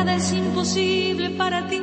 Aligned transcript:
Nada 0.00 0.16
es 0.16 0.32
imposible 0.32 1.28
para 1.36 1.68
ti. 1.68 1.78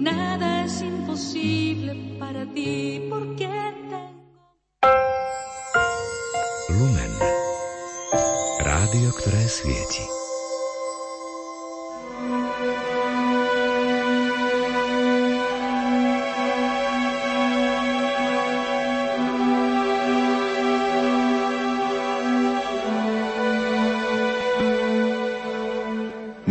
Nada 0.00 0.64
es 0.64 0.82
imposible 0.82 1.94
para 2.18 2.44
ti 2.44 3.06
porque 3.08 3.46
tengo... 3.46 4.10
Lumen. 6.70 7.12
Rádio, 8.64 9.12
ktoré 9.12 9.46
svieti. 9.46 10.17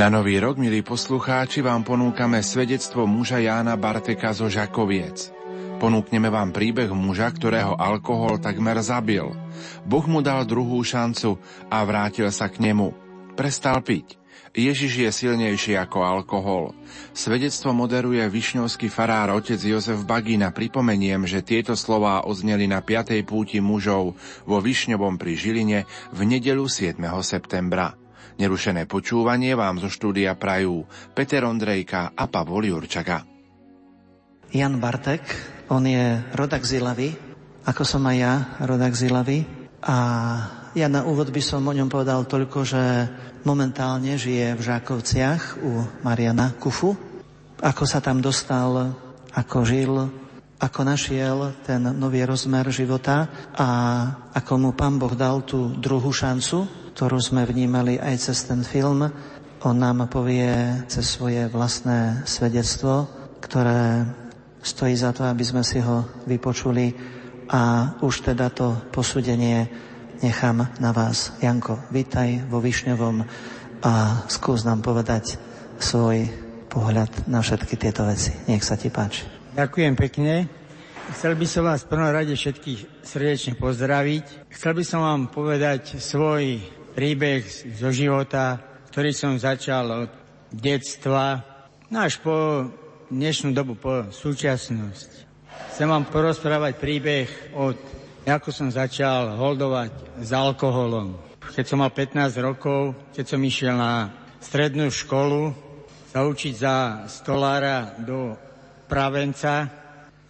Na 0.08 0.24
nový 0.24 0.40
rok, 0.40 0.56
milí 0.56 0.88
poslucháči, 0.88 1.60
vám 1.60 1.84
ponúkame 1.84 2.40
svedectvo 2.40 3.04
muža 3.04 3.44
Jána 3.44 3.76
Barteka 3.76 4.32
zo 4.32 4.48
Žakoviec. 4.48 5.36
Ponúkneme 5.84 6.32
vám 6.32 6.56
príbeh 6.56 6.88
muža, 6.96 7.28
ktorého 7.28 7.76
alkohol 7.76 8.40
takmer 8.40 8.80
zabil. 8.80 9.36
Boh 9.84 10.08
mu 10.08 10.24
dal 10.24 10.48
druhú 10.48 10.80
šancu 10.80 11.44
a 11.68 11.84
vrátil 11.84 12.32
sa 12.32 12.48
k 12.48 12.72
nemu. 12.72 12.96
Prestal 13.36 13.84
piť. 13.84 14.16
Ježiš 14.56 14.94
je 14.96 15.12
silnejší 15.12 15.76
ako 15.76 16.00
alkohol. 16.08 16.72
Svedectvo 17.12 17.76
moderuje 17.76 18.24
višňovský 18.32 18.88
farár 18.88 19.36
otec 19.36 19.60
Jozef 19.60 20.08
Bagina. 20.08 20.56
Pripomeniem, 20.56 21.28
že 21.28 21.44
tieto 21.44 21.76
slová 21.76 22.24
ozneli 22.24 22.64
na 22.64 22.80
5. 22.80 23.28
púti 23.28 23.60
mužov 23.60 24.16
vo 24.48 24.58
Višňovom 24.64 25.20
pri 25.20 25.36
Žiline 25.36 25.80
v 26.16 26.20
nedelu 26.24 26.64
7. 26.64 26.96
septembra. 27.28 28.07
Nerušené 28.36 28.84
počúvanie 28.84 29.56
vám 29.56 29.80
zo 29.80 29.88
štúdia 29.88 30.36
prajú 30.36 30.84
Peter 31.16 31.48
Ondrejka 31.48 32.12
a 32.12 32.28
Pavol 32.28 32.68
Jurčaga. 32.68 33.24
Jan 34.52 34.80
Bartek, 34.84 35.24
on 35.72 35.88
je 35.88 36.20
rodak 36.36 36.68
z 36.68 36.84
Ilavy, 36.84 37.10
ako 37.64 37.84
som 37.88 38.04
aj 38.08 38.18
ja, 38.20 38.34
rodak 38.68 38.92
z 38.96 39.08
Ilavy. 39.08 39.40
A 39.88 39.98
ja 40.72 40.88
na 40.88 41.04
úvod 41.04 41.32
by 41.32 41.42
som 41.44 41.64
o 41.68 41.76
ňom 41.76 41.92
povedal 41.92 42.24
toľko, 42.24 42.60
že 42.64 42.84
momentálne 43.44 44.16
žije 44.16 44.56
v 44.56 44.62
Žákovciach 44.62 45.64
u 45.64 45.84
Mariana 46.04 46.56
Kufu. 46.56 46.96
Ako 47.60 47.84
sa 47.84 48.00
tam 48.00 48.24
dostal, 48.24 48.96
ako 49.36 49.58
žil, 49.68 49.94
ako 50.58 50.80
našiel 50.86 51.54
ten 51.66 51.82
nový 51.98 52.26
rozmer 52.26 52.66
života 52.74 53.30
a 53.54 53.68
ako 54.34 54.54
mu 54.58 54.70
pán 54.74 54.98
Boh 54.98 55.14
dal 55.14 55.46
tú 55.46 55.74
druhú 55.78 56.10
šancu, 56.10 56.87
ktorú 56.98 57.22
sme 57.22 57.46
vnímali 57.46 58.02
aj 58.02 58.18
cez 58.18 58.50
ten 58.50 58.66
film. 58.66 59.06
On 59.62 59.78
nám 59.78 60.10
povie 60.10 60.50
cez 60.90 61.06
svoje 61.06 61.46
vlastné 61.46 62.26
svedectvo, 62.26 63.06
ktoré 63.38 64.02
stojí 64.66 64.98
za 64.98 65.14
to, 65.14 65.30
aby 65.30 65.46
sme 65.46 65.62
si 65.62 65.78
ho 65.78 66.10
vypočuli 66.26 66.98
a 67.54 67.94
už 68.02 68.34
teda 68.34 68.50
to 68.50 68.82
posúdenie 68.90 69.70
nechám 70.26 70.74
na 70.82 70.90
vás. 70.90 71.38
Janko, 71.38 71.86
vítaj 71.94 72.50
vo 72.50 72.58
Višňovom 72.66 73.22
a 73.86 74.26
skús 74.26 74.66
nám 74.66 74.82
povedať 74.82 75.38
svoj 75.78 76.26
pohľad 76.66 77.30
na 77.30 77.46
všetky 77.46 77.78
tieto 77.78 78.10
veci. 78.10 78.34
Nech 78.50 78.66
sa 78.66 78.74
ti 78.74 78.90
páči. 78.90 79.22
Ďakujem 79.54 79.94
pekne. 79.94 80.50
Chcel 81.14 81.38
by 81.38 81.46
som 81.46 81.62
vás 81.62 81.86
v 81.86 81.94
prvom 81.94 82.10
rade 82.10 82.34
všetkých 82.34 83.06
srdečne 83.06 83.54
pozdraviť. 83.54 84.50
Chcel 84.50 84.74
by 84.74 84.84
som 84.84 85.06
vám 85.06 85.30
povedať 85.30 86.02
svoj 86.02 86.77
príbeh 86.98 87.46
zo 87.78 87.94
života, 87.94 88.58
ktorý 88.90 89.14
som 89.14 89.38
začal 89.38 90.10
od 90.10 90.12
detstva, 90.50 91.46
no 91.94 92.02
až 92.02 92.18
po 92.26 92.66
dnešnú 93.14 93.54
dobu, 93.54 93.78
po 93.78 94.10
súčasnosť. 94.10 95.10
Chcem 95.78 95.86
vám 95.86 96.10
porozprávať 96.10 96.74
príbeh 96.82 97.54
od, 97.54 97.78
ako 98.26 98.50
som 98.50 98.74
začal 98.74 99.38
holdovať 99.38 100.26
s 100.26 100.34
alkoholom. 100.34 101.22
Keď 101.38 101.66
som 101.70 101.86
mal 101.86 101.94
15 101.94 102.34
rokov, 102.42 102.98
keď 103.14 103.26
som 103.30 103.46
išiel 103.46 103.78
na 103.78 104.10
strednú 104.42 104.90
školu 104.90 105.54
sa 106.10 106.26
učiť 106.26 106.54
za 106.58 107.06
stolára 107.06 107.94
do 108.02 108.34
Pravenca, 108.90 109.70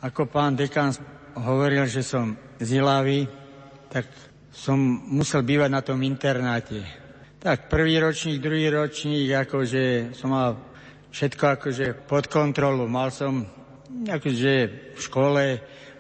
ako 0.04 0.28
pán 0.28 0.60
dekan 0.60 0.92
hovoril, 1.40 1.88
že 1.88 2.04
som 2.04 2.36
z 2.60 2.84
tak 3.88 4.04
som 4.52 4.78
musel 5.12 5.44
bývať 5.44 5.70
na 5.70 5.82
tom 5.84 6.00
internáte. 6.04 6.82
Tak 7.38 7.70
prvý 7.70 8.02
ročník, 8.02 8.42
druhý 8.42 8.68
ročník, 8.74 9.30
akože 9.30 10.14
som 10.18 10.34
mal 10.34 10.58
všetko 11.14 11.44
akože 11.60 11.86
pod 12.10 12.28
kontrolu. 12.28 12.90
Mal 12.90 13.14
som 13.14 13.46
akože 13.88 14.54
v 14.98 15.00
škole, 15.00 15.44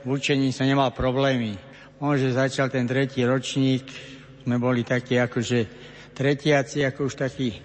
v 0.04 0.08
učení 0.08 0.50
som 0.52 0.66
nemal 0.66 0.92
problémy. 0.92 1.56
Môže 1.98 2.34
začal 2.34 2.70
ten 2.70 2.86
tretí 2.86 3.26
ročník, 3.26 3.86
sme 4.46 4.62
boli 4.62 4.86
takí 4.86 5.18
akože 5.18 5.60
tretiaci, 6.14 6.86
ako 6.86 7.10
už 7.10 7.16
takí 7.18 7.58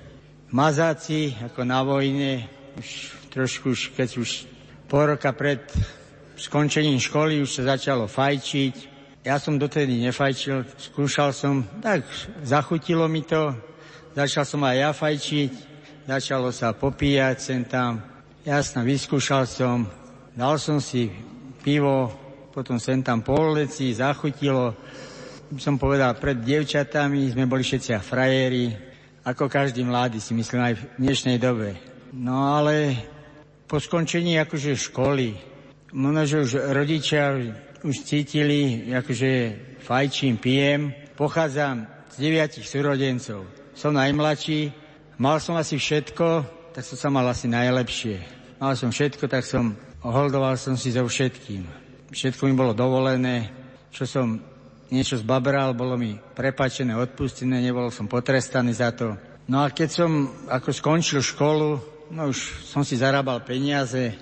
mazáci, 0.52 1.36
ako 1.40 1.60
na 1.64 1.80
vojne. 1.84 2.48
Už 2.76 2.88
trošku, 3.32 3.72
už, 3.72 3.96
keď 3.96 4.08
už 4.20 4.30
pol 4.88 5.16
roka 5.16 5.32
pred 5.32 5.64
skončením 6.36 7.00
školy 7.00 7.40
už 7.40 7.60
sa 7.60 7.76
začalo 7.76 8.08
fajčiť, 8.08 8.91
ja 9.22 9.38
som 9.38 9.54
dotedy 9.54 10.02
nefajčil, 10.02 10.66
skúšal 10.90 11.30
som, 11.30 11.62
tak 11.78 12.02
zachutilo 12.42 13.06
mi 13.06 13.22
to, 13.22 13.54
začal 14.18 14.42
som 14.42 14.66
aj 14.66 14.76
ja 14.76 14.90
fajčiť, 14.90 15.52
začalo 16.10 16.50
sa 16.50 16.74
popíjať 16.74 17.36
sem 17.38 17.62
tam. 17.62 18.02
Jasne, 18.42 18.82
vyskúšal 18.82 19.46
som, 19.46 19.86
dal 20.34 20.58
som 20.58 20.82
si 20.82 21.06
pivo, 21.62 22.10
potom 22.50 22.82
sem 22.82 22.98
tam 23.00 23.22
pol 23.22 23.62
leci, 23.62 23.94
zachutilo. 23.94 24.74
Som 25.54 25.78
povedal, 25.78 26.18
pred 26.18 26.42
dievčatami 26.42 27.30
sme 27.30 27.46
boli 27.46 27.62
všetci 27.62 27.94
frajeri, 28.02 28.74
ako 29.22 29.46
každý 29.46 29.86
mladý 29.86 30.18
si 30.18 30.34
myslím 30.34 30.66
aj 30.66 30.74
v 30.74 30.82
dnešnej 30.98 31.38
dobe. 31.38 31.78
No 32.10 32.58
ale 32.58 32.98
po 33.70 33.78
skončení 33.78 34.34
akože 34.42 34.74
školy, 34.74 35.38
možno, 35.94 36.22
že 36.26 36.36
už 36.42 36.50
rodičia 36.74 37.38
už 37.82 38.06
cítili, 38.06 38.90
akože 38.94 39.30
fajčím, 39.82 40.38
pijem. 40.38 40.94
Pochádzam 41.18 41.86
z 42.14 42.16
deviatich 42.18 42.66
súrodencov. 42.66 43.46
Som 43.74 43.98
najmladší, 43.98 44.70
mal 45.18 45.42
som 45.42 45.58
asi 45.58 45.76
všetko, 45.78 46.46
tak 46.72 46.86
som 46.86 46.96
sa 46.96 47.08
mal 47.10 47.26
asi 47.26 47.50
najlepšie. 47.50 48.22
Mal 48.62 48.78
som 48.78 48.94
všetko, 48.94 49.26
tak 49.26 49.42
som 49.42 49.74
holdoval 50.02 50.54
som 50.54 50.78
si 50.78 50.94
so 50.94 51.02
všetkým. 51.02 51.66
Všetko 52.14 52.46
mi 52.46 52.54
bolo 52.54 52.70
dovolené, 52.70 53.50
čo 53.90 54.06
som 54.06 54.38
niečo 54.92 55.18
zbabral, 55.18 55.74
bolo 55.74 55.96
mi 55.98 56.14
prepačené, 56.36 56.94
odpustené, 56.94 57.64
nebol 57.64 57.88
som 57.90 58.06
potrestaný 58.06 58.76
za 58.76 58.92
to. 58.92 59.16
No 59.48 59.64
a 59.64 59.72
keď 59.72 59.88
som 59.90 60.10
ako 60.46 60.70
skončil 60.70 61.24
školu, 61.24 61.80
no 62.12 62.30
už 62.30 62.68
som 62.68 62.84
si 62.86 63.00
zarábal 63.00 63.42
peniaze, 63.42 64.14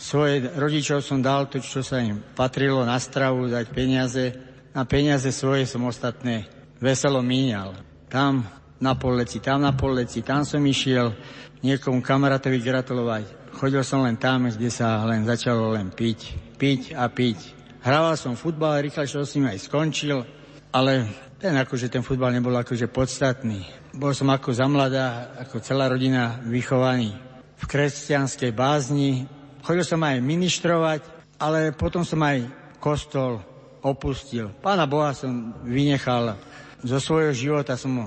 svoje 0.00 0.48
rodičov 0.56 1.04
som 1.04 1.20
dal 1.20 1.44
to, 1.52 1.60
čo 1.60 1.84
sa 1.84 2.00
im 2.00 2.24
patrilo 2.32 2.80
na 2.88 2.96
stravu, 2.96 3.52
dať 3.52 3.68
peniaze. 3.68 4.32
Na 4.72 4.88
peniaze 4.88 5.28
svoje 5.28 5.68
som 5.68 5.84
ostatné 5.84 6.48
veselo 6.80 7.20
míňal. 7.20 7.76
Tam 8.08 8.48
na 8.80 8.96
poleci, 8.96 9.44
tam 9.44 9.60
na 9.60 9.76
poleci, 9.76 10.24
tam 10.24 10.48
som 10.48 10.64
išiel 10.64 11.12
niekomu 11.60 12.00
kamarátovi 12.00 12.64
gratulovať. 12.64 13.52
Chodil 13.52 13.84
som 13.84 14.00
len 14.00 14.16
tam, 14.16 14.48
kde 14.48 14.72
sa 14.72 15.04
len 15.04 15.28
začalo 15.28 15.76
len 15.76 15.92
piť, 15.92 16.32
piť 16.56 16.96
a 16.96 17.12
piť. 17.12 17.60
Hrával 17.84 18.16
som 18.16 18.40
futbal, 18.40 18.80
rýchle 18.80 19.04
som 19.04 19.20
s 19.20 19.36
ním 19.36 19.52
aj 19.52 19.68
skončil, 19.68 20.24
ale 20.72 21.04
ten 21.36 21.52
akože 21.56 21.92
ten 21.92 22.00
futbal 22.00 22.32
nebol 22.32 22.56
akože 22.56 22.88
podstatný. 22.88 23.68
Bol 23.92 24.16
som 24.16 24.32
ako 24.32 24.52
za 24.56 24.64
mladá, 24.64 25.36
ako 25.44 25.60
celá 25.60 25.92
rodina 25.92 26.40
vychovaný 26.44 27.12
v 27.60 27.64
kresťanskej 27.68 28.52
bázni, 28.56 29.28
Chodil 29.60 29.84
som 29.84 30.00
aj 30.00 30.24
ministrovať, 30.24 31.00
ale 31.36 31.72
potom 31.76 32.04
som 32.04 32.20
aj 32.24 32.44
kostol 32.80 33.40
opustil. 33.80 34.52
Pána 34.60 34.84
Boha 34.88 35.12
som 35.12 35.52
vynechal, 35.64 36.36
zo 36.80 36.96
svojho 36.96 37.32
života 37.36 37.76
som 37.76 37.92
ho 37.92 38.06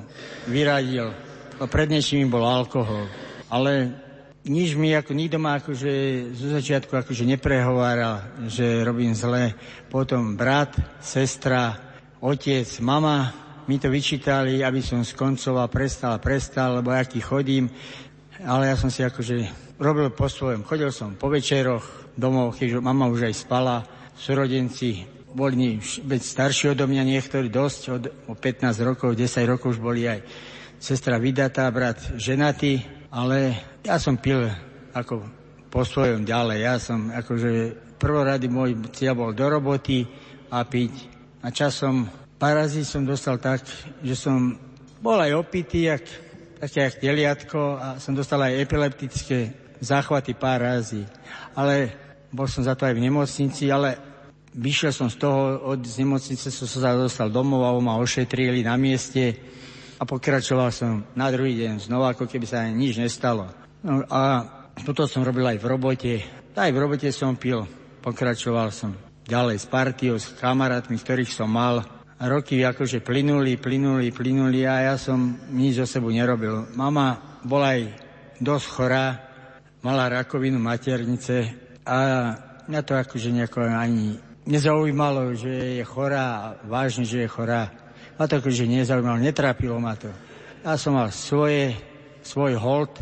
vyradil. 0.49 1.13
Pred 1.61 1.93
niečím 1.93 2.29
bol 2.29 2.41
alkohol. 2.41 3.05
Ale 3.53 3.93
nič 4.43 4.73
mi 4.73 4.91
ako 4.91 5.13
nikto 5.13 5.37
ma 5.37 5.61
akože 5.61 5.93
zo 6.33 6.47
začiatku 6.51 6.89
akože 6.89 7.23
neprehováral, 7.23 8.43
že 8.49 8.81
robím 8.81 9.13
zle. 9.13 9.53
Potom 9.87 10.33
brat, 10.33 10.73
sestra, 10.99 11.77
otec, 12.17 12.67
mama 12.81 13.31
mi 13.69 13.79
to 13.79 13.87
vyčítali, 13.87 14.59
aby 14.59 14.83
som 14.83 15.05
skoncoval, 15.05 15.71
prestal, 15.71 16.19
prestal, 16.19 16.81
lebo 16.81 16.91
aký 16.91 17.23
chodím. 17.23 17.71
Ale 18.43 18.67
ja 18.67 18.75
som 18.75 18.91
si 18.91 19.05
akože 19.05 19.62
robil 19.81 20.09
po 20.13 20.29
svojom. 20.29 20.65
Chodil 20.65 20.93
som 20.93 21.17
po 21.17 21.29
večeroch 21.29 22.13
domov, 22.13 22.57
keď 22.57 22.81
mama 22.81 23.09
už 23.09 23.29
aj 23.29 23.35
spala, 23.35 23.75
súrodenci 24.13 25.05
boli 25.33 25.81
veď 25.81 26.21
starší 26.21 26.77
odo 26.77 26.85
mňa 26.85 27.03
niektorí 27.09 27.49
dosť, 27.49 27.81
od, 27.89 28.03
o 28.29 28.33
15 28.37 28.69
rokov, 28.85 29.17
10 29.17 29.49
rokov 29.49 29.77
už 29.77 29.81
boli 29.81 30.05
aj 30.05 30.21
sestra 30.77 31.17
vydatá, 31.17 31.65
brat 31.73 31.97
ženatý, 32.21 32.85
ale 33.09 33.57
ja 33.81 33.97
som 33.97 34.21
pil 34.21 34.45
ako 34.93 35.25
po 35.73 35.81
svojom 35.81 36.21
ďalej. 36.21 36.59
Ja 36.61 36.77
som 36.77 37.09
akože 37.09 37.51
prvorady 37.97 38.45
môj 38.45 38.77
cieľ 38.93 39.17
bol 39.17 39.31
do 39.33 39.49
roboty 39.49 40.05
a 40.53 40.61
piť. 40.61 40.93
A 41.41 41.49
časom 41.49 42.05
parazí 42.37 42.85
som 42.85 43.01
dostal 43.01 43.41
tak, 43.41 43.65
že 44.05 44.13
som 44.13 44.53
bol 45.01 45.17
aj 45.17 45.33
opitý, 45.33 45.89
jak, 45.89 46.05
také 46.61 46.85
jak 46.85 47.01
teliatko 47.01 47.61
a 47.81 47.87
som 47.97 48.13
dostal 48.13 48.37
aj 48.45 48.61
epileptické 48.61 49.62
záchvaty 49.83 50.33
pár 50.33 50.63
razy. 50.63 51.03
Ale 51.53 51.91
bol 52.31 52.47
som 52.47 52.63
za 52.63 52.73
to 52.73 52.87
aj 52.87 52.95
v 52.95 53.03
nemocnici, 53.03 53.69
ale 53.69 53.99
vyšiel 54.55 54.95
som 54.95 55.11
z 55.11 55.19
toho, 55.19 55.59
od 55.75 55.83
z 55.83 56.01
nemocnice 56.01 56.47
som 56.49 56.65
sa 56.65 56.95
dostal 56.95 57.27
domov 57.29 57.67
a 57.67 57.71
ma 57.77 57.99
ošetrili 57.99 58.63
na 58.63 58.79
mieste 58.79 59.37
a 59.99 60.07
pokračoval 60.07 60.69
som 60.73 61.03
na 61.13 61.29
druhý 61.29 61.59
deň 61.59 61.85
znova, 61.85 62.15
ako 62.15 62.25
keby 62.25 62.45
sa 62.47 62.65
nič 62.65 62.97
nestalo. 62.97 63.51
No 63.83 64.01
a 64.07 64.47
toto 64.81 65.05
som 65.05 65.21
robil 65.21 65.45
aj 65.45 65.61
v 65.61 65.69
robote. 65.69 66.13
Aj 66.53 66.69
v 66.71 66.81
robote 66.81 67.09
som 67.13 67.37
pil, 67.37 67.65
pokračoval 68.01 68.73
som 68.73 68.97
ďalej 69.25 69.57
s 69.61 69.67
partiou, 69.69 70.15
s 70.17 70.33
kamarátmi, 70.37 70.97
ktorých 70.97 71.31
som 71.31 71.49
mal. 71.49 71.85
Roky 72.23 72.63
akože 72.63 73.03
plynuli, 73.03 73.59
plynuli, 73.59 74.13
plynuli 74.13 74.63
a 74.63 74.93
ja 74.93 74.95
som 74.95 75.35
nič 75.51 75.83
o 75.83 75.87
sebu 75.87 76.13
nerobil. 76.13 76.71
Mama 76.77 77.39
bola 77.43 77.75
aj 77.75 77.81
dosť 78.39 78.67
chorá, 78.71 79.32
mala 79.83 80.07
rakovinu 80.07 80.57
maternice 80.63 81.51
a 81.83 81.97
mňa 82.71 82.81
to 82.87 82.95
akože 82.95 83.29
nejako 83.35 83.67
ani 83.67 84.15
nezaujímalo, 84.47 85.35
že 85.35 85.79
je 85.79 85.83
chorá, 85.83 86.55
vážne, 86.63 87.03
že 87.03 87.27
je 87.27 87.29
chorá. 87.29 87.67
A 88.15 88.23
to 88.23 88.39
akože 88.39 88.63
nezaujímalo, 88.63 89.19
netrápilo 89.19 89.75
ma 89.83 89.99
to. 89.99 90.07
Ja 90.63 90.79
som 90.79 90.95
mal 90.95 91.11
svoje, 91.11 91.75
svoj 92.23 92.55
hold 92.55 92.95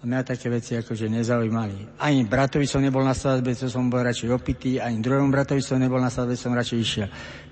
a 0.00 0.08
mňa 0.08 0.20
také 0.24 0.48
veci 0.48 0.72
akože 0.80 1.12
nezaujímali. 1.12 2.00
Ani 2.00 2.24
bratovi 2.24 2.64
som 2.64 2.80
nebol 2.80 3.04
na 3.04 3.12
svadbe, 3.12 3.52
to 3.52 3.68
som 3.68 3.92
bol 3.92 4.00
radšej 4.00 4.32
opitý, 4.32 4.80
ani 4.80 5.04
druhému 5.04 5.28
bratovi 5.28 5.60
som 5.60 5.76
nebol 5.76 6.00
na 6.00 6.08
svadbe, 6.08 6.32
som 6.32 6.56
radšej 6.56 6.78
išiel 6.80 7.08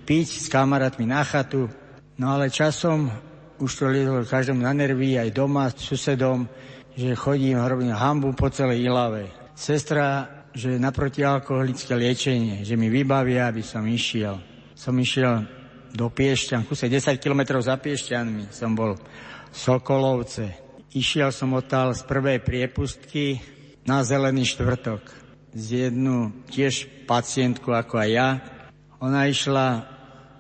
piť 0.08 0.28
s 0.40 0.46
kamarátmi 0.48 1.04
na 1.04 1.20
chatu. 1.20 1.68
No 2.16 2.32
ale 2.32 2.48
časom 2.48 3.12
už 3.60 3.70
to 3.76 3.92
liezlo 3.92 4.24
každému 4.24 4.64
na 4.64 4.72
nervy, 4.72 5.20
aj 5.20 5.36
doma, 5.36 5.68
s 5.68 5.84
susedom, 5.84 6.48
že 6.96 7.18
chodím 7.18 7.58
a 7.58 7.68
robím 7.68 7.94
hambu 7.94 8.32
po 8.32 8.50
celej 8.50 8.86
Ilave. 8.86 9.30
Sestra, 9.54 10.26
že 10.54 10.78
na 10.78 10.90
protialkoholické 10.90 11.94
liečenie, 11.94 12.66
že 12.66 12.74
mi 12.74 12.90
vybavia, 12.90 13.46
aby 13.46 13.62
som 13.62 13.86
išiel. 13.86 14.38
Som 14.74 14.98
išiel 14.98 15.46
do 15.90 16.06
Piešťan, 16.06 16.66
kuse 16.66 16.86
10 16.86 17.18
km 17.18 17.58
za 17.58 17.74
Piešťanmi 17.74 18.54
som 18.54 18.74
bol 18.78 18.94
v 18.94 19.02
Sokolovce. 19.54 20.54
Išiel 20.94 21.30
som 21.34 21.54
odtal 21.54 21.94
z 21.94 22.02
prvej 22.06 22.42
priepustky 22.42 23.42
na 23.86 24.02
zelený 24.02 24.46
štvrtok 24.46 25.02
z 25.50 25.90
jednu 25.90 26.30
tiež 26.50 27.06
pacientku 27.10 27.74
ako 27.74 27.98
aj 27.98 28.10
ja. 28.10 28.28
Ona 29.02 29.26
išla 29.26 29.89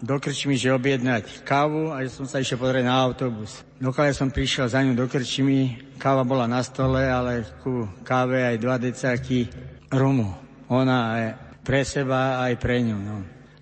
do 0.00 0.16
krčmy, 0.16 0.56
že 0.56 0.72
objednať 0.72 1.44
kávu 1.44 1.92
a 1.92 2.00
že 2.00 2.16
som 2.16 2.24
sa 2.24 2.40
išiel 2.40 2.56
pozrieť 2.56 2.84
na 2.88 2.96
autobus. 2.96 3.60
Dokiaľ 3.76 4.16
som 4.16 4.32
prišiel 4.32 4.66
za 4.72 4.80
ňu 4.80 4.96
do 4.96 5.04
krčmy, 5.04 5.76
káva 6.00 6.24
bola 6.24 6.48
na 6.48 6.64
stole, 6.64 7.04
ale 7.04 7.44
ku 7.60 7.84
káve 8.00 8.40
aj 8.40 8.56
dva 8.56 8.80
decáky 8.80 9.46
rumu. 9.92 10.32
Ona 10.72 10.98
aj 11.12 11.24
pre 11.60 11.84
seba, 11.84 12.40
aj 12.40 12.56
pre 12.56 12.80
ňu. 12.80 12.96
No. 12.96 13.16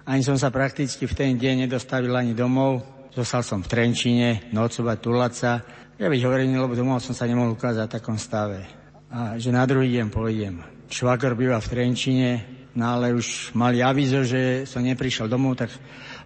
Ani 0.06 0.22
som 0.22 0.38
sa 0.38 0.54
prakticky 0.54 1.04
v 1.04 1.14
ten 1.18 1.32
deň 1.34 1.66
nedostavil 1.66 2.14
ani 2.14 2.32
domov. 2.32 2.86
Zostal 3.12 3.42
som 3.42 3.60
v 3.60 3.68
Trenčine, 3.68 4.46
nocovať, 4.54 4.96
tulať 5.02 5.32
sa. 5.34 5.52
Ja 5.98 6.06
byť 6.06 6.22
hovorím, 6.22 6.54
lebo 6.54 6.78
domov 6.78 7.02
som 7.02 7.12
sa 7.12 7.26
nemohol 7.26 7.58
ukázať 7.58 7.90
v 7.90 7.94
takom 7.98 8.14
stave. 8.14 8.62
A 9.10 9.34
že 9.36 9.50
na 9.50 9.66
druhý 9.66 9.98
deň 9.98 10.06
pôjdem. 10.14 10.62
Švagor 10.86 11.34
býva 11.34 11.58
v 11.58 11.70
Trenčine, 11.74 12.30
no 12.78 12.84
ale 12.86 13.10
už 13.10 13.52
mali 13.58 13.82
avizo, 13.82 14.22
že 14.22 14.64
som 14.64 14.86
neprišiel 14.86 15.26
domov, 15.26 15.58
tak 15.58 15.74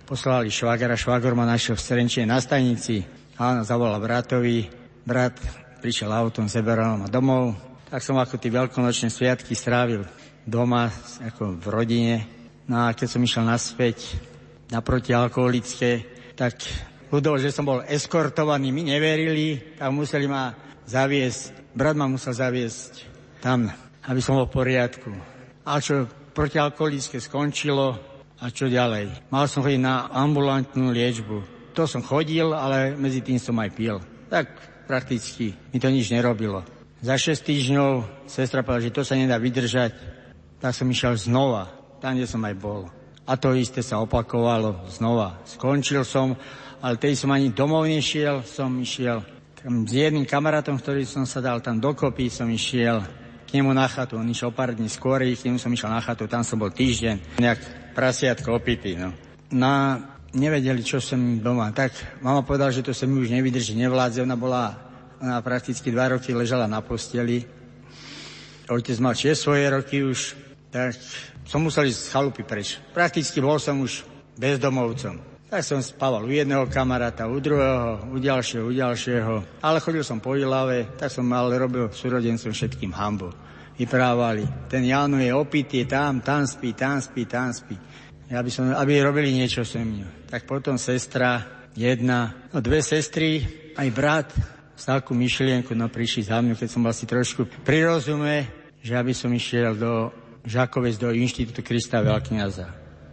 poslali 0.06 0.52
švagara. 0.52 0.98
Švagor 0.98 1.34
ma 1.34 1.46
našiel 1.46 1.78
v 1.78 1.86
Trenčine 1.86 2.26
na 2.28 2.38
stanici. 2.42 3.02
Áno, 3.38 3.64
zavolal 3.64 4.02
bratovi. 4.02 4.68
Brat 5.02 5.38
prišiel 5.82 6.14
autom, 6.14 6.46
zeberal 6.46 6.94
ma 6.94 7.10
domov. 7.10 7.58
Tak 7.90 8.00
som 8.06 8.16
ako 8.16 8.38
tie 8.38 8.54
veľkonočné 8.54 9.10
sviatky 9.10 9.58
strávil 9.58 10.06
doma, 10.46 10.88
ako 11.26 11.58
v 11.58 11.66
rodine. 11.66 12.14
No 12.70 12.86
a 12.86 12.94
keď 12.94 13.08
som 13.10 13.24
išiel 13.26 13.42
naspäť 13.42 14.14
na 14.70 14.78
protialkoholické, 14.80 16.06
tak 16.38 16.62
ľudov, 17.10 17.42
že 17.42 17.50
som 17.50 17.66
bol 17.66 17.82
eskortovaný, 17.84 18.70
mi 18.70 18.86
neverili, 18.86 19.76
tak 19.76 19.90
museli 19.90 20.30
ma 20.30 20.54
zaviesť, 20.86 21.74
brat 21.74 21.98
ma 21.98 22.06
musel 22.08 22.32
zaviesť 22.32 22.92
tam, 23.42 23.68
aby 24.06 24.20
som 24.22 24.38
bol 24.38 24.46
v 24.48 24.56
poriadku. 24.56 25.10
A 25.66 25.82
čo 25.82 26.06
protialkoholické 26.32 27.20
skončilo, 27.20 28.11
a 28.42 28.50
čo 28.50 28.66
ďalej? 28.66 29.30
Mal 29.30 29.46
som 29.46 29.62
chodiť 29.62 29.78
na 29.78 30.10
ambulantnú 30.10 30.90
liečbu. 30.90 31.70
To 31.78 31.86
som 31.86 32.02
chodil, 32.02 32.50
ale 32.50 32.98
medzi 32.98 33.22
tým 33.22 33.38
som 33.38 33.54
aj 33.62 33.70
pil. 33.70 34.02
Tak 34.26 34.46
prakticky 34.90 35.54
mi 35.70 35.78
to 35.78 35.86
nič 35.86 36.10
nerobilo. 36.10 36.66
Za 36.98 37.14
6 37.14 37.38
týždňov 37.38 37.90
sestra 38.26 38.66
povedala, 38.66 38.86
že 38.90 38.94
to 38.94 39.06
sa 39.06 39.14
nedá 39.14 39.38
vydržať, 39.38 39.94
tak 40.58 40.74
som 40.74 40.90
išiel 40.90 41.14
znova 41.14 41.70
tam, 42.02 42.18
kde 42.18 42.26
som 42.26 42.42
aj 42.42 42.54
bol. 42.58 42.90
A 43.22 43.38
to 43.38 43.54
isté 43.54 43.86
sa 43.86 44.02
opakovalo 44.02 44.90
znova. 44.90 45.38
Skončil 45.46 46.02
som, 46.02 46.34
ale 46.82 46.98
tej 46.98 47.14
som 47.14 47.30
ani 47.30 47.54
domov 47.54 47.86
nešiel, 47.86 48.42
som 48.42 48.74
išiel 48.82 49.22
tam 49.62 49.86
s 49.86 49.94
jedným 49.94 50.26
kamarátom, 50.26 50.82
ktorý 50.82 51.06
som 51.06 51.22
sa 51.22 51.38
dal 51.38 51.62
tam 51.62 51.78
dokopy, 51.78 52.26
som 52.26 52.50
išiel 52.50 52.98
k 53.46 53.50
nemu 53.54 53.70
na 53.70 53.86
chatu. 53.86 54.18
On 54.18 54.26
išiel 54.26 54.50
pár 54.50 54.74
dní 54.74 54.90
skôr, 54.90 55.22
k 55.22 55.46
nemu 55.46 55.62
som 55.62 55.70
išiel 55.70 55.94
na 55.94 56.02
chatu, 56.02 56.26
tam 56.26 56.42
som 56.42 56.58
bol 56.58 56.74
týždeň, 56.74 57.38
nejak 57.38 57.81
prasiatko 57.92 58.56
opitý. 58.56 58.96
No. 58.96 59.12
Na, 59.52 60.00
nevedeli, 60.32 60.80
čo 60.80 60.98
som 60.98 61.38
doma. 61.38 61.70
Tak 61.70 62.20
mama 62.24 62.42
povedala, 62.42 62.72
že 62.72 62.84
to 62.84 62.96
sa 62.96 63.04
už 63.04 63.28
nevydrží, 63.28 63.76
nevládze. 63.76 64.24
Ona 64.24 64.36
bola, 64.36 64.74
ona 65.20 65.38
prakticky 65.44 65.92
dva 65.92 66.16
roky 66.16 66.32
ležala 66.32 66.64
na 66.64 66.80
posteli. 66.80 67.44
Otec 68.72 68.96
mal 68.98 69.12
tiež 69.12 69.36
svoje 69.36 69.68
roky 69.68 70.00
už, 70.00 70.38
tak 70.72 70.96
som 71.44 71.60
musel 71.60 71.92
ísť 71.92 72.00
z 72.00 72.10
chalupy 72.10 72.42
preč. 72.46 72.80
Prakticky 72.96 73.42
bol 73.42 73.60
som 73.60 73.76
už 73.84 74.08
bezdomovcom. 74.40 75.20
Tak 75.52 75.60
som 75.60 75.84
spával 75.84 76.24
u 76.24 76.32
jedného 76.32 76.64
kamaráta, 76.72 77.28
u 77.28 77.36
druhého, 77.36 78.08
u 78.08 78.16
ďalšieho, 78.16 78.64
u 78.64 78.72
ďalšieho. 78.72 79.34
Ale 79.60 79.84
chodil 79.84 80.00
som 80.00 80.16
po 80.16 80.32
Ilave, 80.32 80.88
tak 80.96 81.12
som 81.12 81.28
ale 81.28 81.60
robil 81.60 81.92
súrodencom 81.92 82.56
všetkým 82.56 82.88
hambu. 82.96 83.28
Vyprávali. 83.82 84.46
Ten 84.70 84.86
Janu 84.86 85.18
je 85.18 85.34
opitý, 85.34 85.82
tam, 85.90 86.22
tam 86.22 86.46
spí, 86.46 86.70
tam 86.70 87.02
spí, 87.02 87.26
tam 87.26 87.50
spí. 87.50 87.74
Aby, 88.30 88.46
som, 88.46 88.70
aby 88.70 89.02
robili 89.02 89.34
niečo 89.34 89.66
so 89.66 89.82
mňou. 89.82 90.30
Tak 90.30 90.46
potom 90.46 90.78
sestra, 90.78 91.66
jedna, 91.74 92.48
no 92.54 92.62
dve 92.62 92.78
sestry, 92.78 93.42
aj 93.74 93.88
brat, 93.90 94.30
s 94.78 94.86
takú 94.86 95.18
myšlienku, 95.18 95.74
no 95.74 95.90
prišli 95.90 96.30
za 96.30 96.38
mňou, 96.38 96.54
keď 96.54 96.68
som 96.70 96.86
bol 96.86 96.94
si 96.94 97.10
trošku 97.10 97.44
prirozume, 97.66 98.48
že 98.78 98.94
aby 98.94 99.10
som 99.10 99.34
išiel 99.34 99.74
do 99.74 100.14
Žakovec 100.46 100.98
do 100.98 101.10
Inštitútu 101.10 101.62
Krista 101.66 101.98
Veľkňaza. 102.02 102.66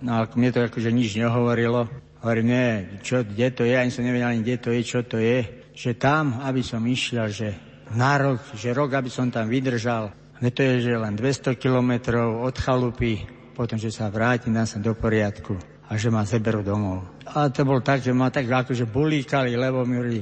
No 0.05 0.21
ale 0.21 0.29
mne 0.38 0.49
to 0.53 0.65
akože 0.65 0.93
nič 0.93 1.17
nehovorilo. 1.17 1.89
Hovorím, 2.21 2.47
nie, 2.51 2.69
čo, 3.01 3.25
kde 3.25 3.47
to 3.53 3.63
je, 3.65 3.73
ani 3.73 3.93
som 3.93 4.05
nevedel 4.05 4.33
ani 4.33 4.41
kde 4.45 4.57
to 4.61 4.69
je, 4.69 4.81
čo 4.85 4.99
to 5.01 5.17
je. 5.17 5.45
Že 5.73 5.91
tam, 5.97 6.41
aby 6.45 6.61
som 6.61 6.81
išiel, 6.85 7.25
že 7.29 7.57
na 7.93 8.17
rok, 8.17 8.41
že 8.53 8.73
rok, 8.73 8.93
aby 8.93 9.09
som 9.09 9.29
tam 9.33 9.49
vydržal. 9.49 10.13
To 10.39 10.62
je, 10.63 10.88
že 10.88 10.93
len 10.96 11.19
200 11.19 11.60
kilometrov 11.60 12.48
od 12.48 12.55
chalupy, 12.55 13.27
potom, 13.51 13.75
že 13.75 13.91
sa 13.91 14.08
vrátim, 14.08 14.55
dám 14.55 14.63
sa 14.63 14.79
do 14.79 14.96
poriadku 14.96 15.60
a 15.89 16.00
že 16.00 16.08
ma 16.08 16.24
zeberú 16.24 16.63
domov. 16.63 17.03
A 17.27 17.51
to 17.51 17.67
bol 17.67 17.84
tak, 17.84 18.00
že 18.00 18.15
ma 18.15 18.31
tak 18.31 18.48
akože 18.48 18.88
bulíkali, 18.88 19.60
lebo 19.60 19.84
mi 19.84 20.00
hovorili 20.00 20.22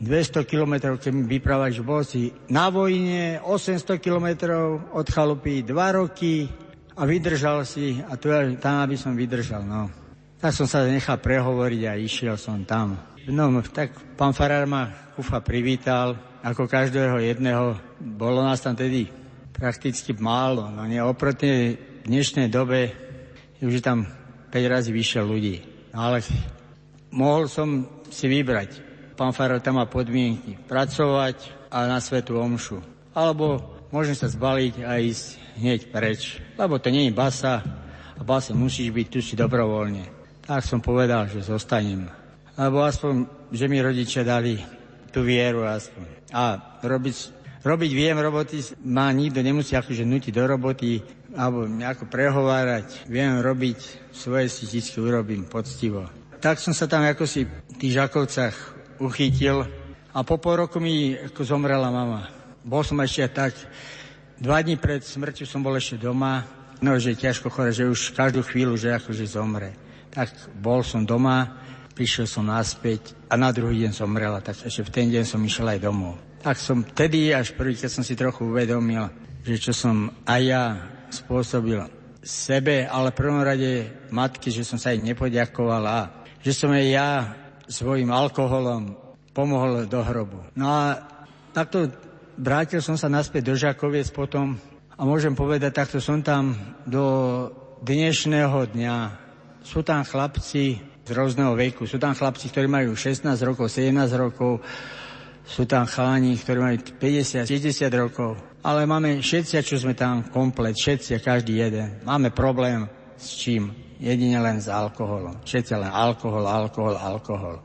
200 0.00 0.48
kilometrov, 0.48 0.96
keď 0.96 1.10
mi 1.12 1.28
vyprávali, 1.28 1.76
že 1.76 1.84
bol 1.84 2.00
si 2.00 2.32
na 2.48 2.72
vojne, 2.72 3.44
800 3.44 3.98
kilometrov 4.00 4.94
od 4.96 5.06
chalupy, 5.10 5.60
2 5.66 5.98
roky 6.00 6.48
a 6.96 7.04
vydržal 7.04 7.66
si 7.68 8.00
a 8.00 8.16
tu 8.16 8.32
ja, 8.32 8.46
tam, 8.56 8.88
aby 8.88 8.96
som 8.96 9.12
vydržal, 9.12 9.68
no. 9.68 9.92
Tak 10.38 10.54
som 10.54 10.70
sa 10.70 10.86
nechal 10.86 11.20
prehovoriť 11.20 11.82
a 11.84 11.98
išiel 11.98 12.38
som 12.38 12.62
tam. 12.62 12.94
No, 13.28 13.50
tak 13.68 13.92
pán 14.16 14.32
Farár 14.32 14.64
ma 14.64 15.12
kufa 15.12 15.42
privítal, 15.42 16.14
ako 16.46 16.70
každého 16.70 17.18
jedného. 17.18 17.74
Bolo 17.98 18.46
nás 18.46 18.62
tam 18.62 18.78
tedy 18.78 19.10
prakticky 19.58 20.14
málo, 20.14 20.70
no 20.70 20.86
nie 20.86 21.02
oproti 21.02 21.74
dnešnej 22.06 22.46
dobe, 22.46 22.94
už 23.58 23.74
je 23.74 23.84
tam 23.84 24.06
5 24.54 24.54
razy 24.70 24.94
vyššie 24.94 25.20
ľudí. 25.26 25.56
No, 25.90 26.08
ale 26.08 26.22
mohol 27.10 27.50
som 27.50 27.84
si 28.08 28.30
vybrať. 28.30 28.86
Pán 29.18 29.34
Farár 29.34 29.58
tam 29.58 29.82
má 29.82 29.90
podmienky. 29.90 30.54
Pracovať 30.70 31.68
a 31.74 31.90
na 31.90 31.98
svetu 31.98 32.38
omšu. 32.38 32.78
Alebo 33.12 33.58
môžem 33.90 34.14
sa 34.14 34.30
zbaliť 34.30 34.86
a 34.86 35.02
ísť 35.02 35.58
hneď 35.58 35.80
preč. 35.90 36.38
Lebo 36.54 36.78
to 36.78 36.94
nie 36.94 37.10
je 37.10 37.18
basa 37.18 37.60
a 38.14 38.20
basa 38.22 38.54
musíš 38.54 38.94
byť 38.94 39.06
tu 39.10 39.18
si 39.18 39.34
dobrovoľne. 39.34 40.06
Tak 40.46 40.62
som 40.62 40.78
povedal, 40.78 41.26
že 41.26 41.42
zostanem. 41.42 42.06
Lebo 42.54 42.86
aspoň, 42.86 43.26
že 43.50 43.66
mi 43.66 43.82
rodičia 43.82 44.22
dali 44.22 44.62
tú 45.10 45.26
vieru 45.26 45.66
aspoň. 45.66 46.30
A 46.30 46.78
robiť, 46.78 47.37
robiť 47.62 47.90
viem 47.90 48.18
roboty, 48.18 48.62
ma 48.86 49.10
nikto 49.10 49.42
nemusí 49.42 49.74
akože 49.74 50.06
nutiť 50.06 50.32
do 50.34 50.44
roboty, 50.46 51.02
alebo 51.34 51.66
nejako 51.66 52.06
prehovárať. 52.06 53.08
Viem 53.10 53.42
robiť, 53.42 54.10
svoje 54.14 54.50
si 54.50 54.66
vždy 54.66 54.98
urobím 55.02 55.42
poctivo. 55.46 56.06
Tak 56.38 56.62
som 56.62 56.70
sa 56.70 56.86
tam 56.86 57.02
ako 57.02 57.26
si 57.26 57.44
v 57.44 57.74
tých 57.82 57.98
Žakovcach 57.98 58.54
uchytil 59.02 59.66
a 60.14 60.18
po 60.22 60.38
pol 60.38 60.66
roku 60.66 60.78
mi 60.78 61.14
ako 61.14 61.42
zomrela 61.42 61.90
mama. 61.90 62.30
Bol 62.62 62.86
som 62.86 62.98
ešte 63.02 63.26
tak, 63.30 63.52
dva 64.38 64.62
dní 64.62 64.78
pred 64.78 65.02
smrťou 65.02 65.46
som 65.46 65.62
bol 65.62 65.74
ešte 65.74 65.98
doma, 65.98 66.46
no 66.78 66.94
že 66.98 67.18
ťažko 67.18 67.50
chore, 67.50 67.74
že 67.74 67.90
už 67.90 68.14
každú 68.14 68.46
chvíľu, 68.46 68.78
že 68.78 68.94
akože 68.94 69.26
zomre. 69.26 69.74
Tak 70.14 70.30
bol 70.58 70.86
som 70.86 71.02
doma, 71.02 71.58
prišiel 71.94 72.30
som 72.30 72.46
naspäť 72.46 73.18
a 73.26 73.34
na 73.34 73.50
druhý 73.50 73.82
deň 73.82 73.92
zomrela, 73.98 74.38
tak 74.38 74.62
ešte 74.62 74.86
v 74.86 74.94
ten 74.94 75.06
deň 75.10 75.24
som 75.26 75.42
išiel 75.42 75.74
aj 75.74 75.82
domov. 75.82 76.27
Tak 76.38 76.56
som 76.58 76.86
tedy 76.86 77.34
až 77.34 77.52
prvý, 77.58 77.74
keď 77.74 77.90
som 77.90 78.04
si 78.06 78.14
trochu 78.14 78.46
uvedomil, 78.46 79.10
že 79.42 79.58
čo 79.58 79.72
som 79.74 80.10
aj 80.22 80.40
ja 80.42 80.64
spôsobil 81.10 81.82
sebe, 82.22 82.86
ale 82.86 83.10
v 83.10 83.18
prvom 83.18 83.42
rade 83.42 83.90
matky, 84.12 84.52
že 84.52 84.62
som 84.62 84.78
sa 84.78 84.94
jej 84.94 85.00
nepoďakoval 85.02 85.82
a 85.82 85.98
že 86.44 86.52
som 86.54 86.70
jej 86.76 86.94
ja 86.94 87.34
svojim 87.66 88.12
alkoholom 88.12 88.94
pomohol 89.34 89.86
do 89.90 90.00
hrobu. 90.02 90.44
No 90.54 90.66
a 90.70 90.82
takto 91.50 91.90
vrátil 92.38 92.78
som 92.84 92.94
sa 92.94 93.10
naspäť 93.10 93.50
do 93.50 93.54
Žakoviec 93.58 94.14
potom 94.14 94.58
a 94.94 95.02
môžem 95.02 95.34
povedať, 95.34 95.74
takto 95.74 95.98
som 95.98 96.22
tam 96.22 96.54
do 96.86 97.06
dnešného 97.82 98.74
dňa. 98.74 98.96
Sú 99.62 99.82
tam 99.86 100.02
chlapci 100.02 100.82
z 101.06 101.10
rôzneho 101.14 101.54
veku. 101.54 101.86
Sú 101.86 101.96
tam 101.96 102.12
chlapci, 102.12 102.50
ktorí 102.50 102.66
majú 102.66 102.92
16 102.92 103.24
rokov, 103.46 103.70
17 103.70 103.94
rokov, 104.18 104.60
sú 105.48 105.64
tam 105.64 105.88
chalani, 105.88 106.36
ktorí 106.36 106.58
majú 106.60 106.76
50, 107.00 107.48
60 107.48 107.88
rokov. 107.96 108.36
Ale 108.60 108.84
máme 108.84 109.24
všetci, 109.24 109.64
čo 109.64 109.80
sme 109.80 109.96
tam 109.96 110.28
komplet, 110.28 110.76
všetci, 110.76 111.24
každý 111.24 111.64
jeden. 111.64 112.04
Máme 112.04 112.28
problém 112.36 112.84
s 113.16 113.32
čím? 113.40 113.72
Jedine 113.96 114.38
len 114.44 114.60
s 114.60 114.68
alkoholom. 114.68 115.40
Všetci 115.42 115.72
len 115.72 115.88
alkohol, 115.88 116.44
alkohol, 116.44 117.00
alkohol. 117.00 117.64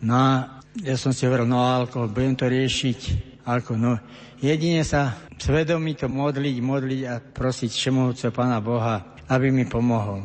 No 0.00 0.14
a 0.14 0.62
ja 0.78 0.94
som 0.94 1.10
si 1.10 1.26
hovoril, 1.26 1.50
no 1.50 1.60
alkohol, 1.60 2.14
budem 2.14 2.38
to 2.38 2.46
riešiť. 2.46 3.28
Ako, 3.42 3.74
no, 3.74 3.98
jedine 4.38 4.86
sa 4.86 5.18
svedomito 5.34 6.06
modliť, 6.06 6.56
modliť 6.62 7.02
a 7.10 7.18
prosiť 7.18 7.70
všemohúceho 7.74 8.30
Pána 8.30 8.62
Boha, 8.62 9.18
aby 9.26 9.50
mi 9.50 9.66
pomohol. 9.66 10.22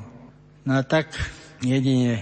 No 0.62 0.72
a 0.78 0.86
tak 0.86 1.10
jedine 1.66 2.22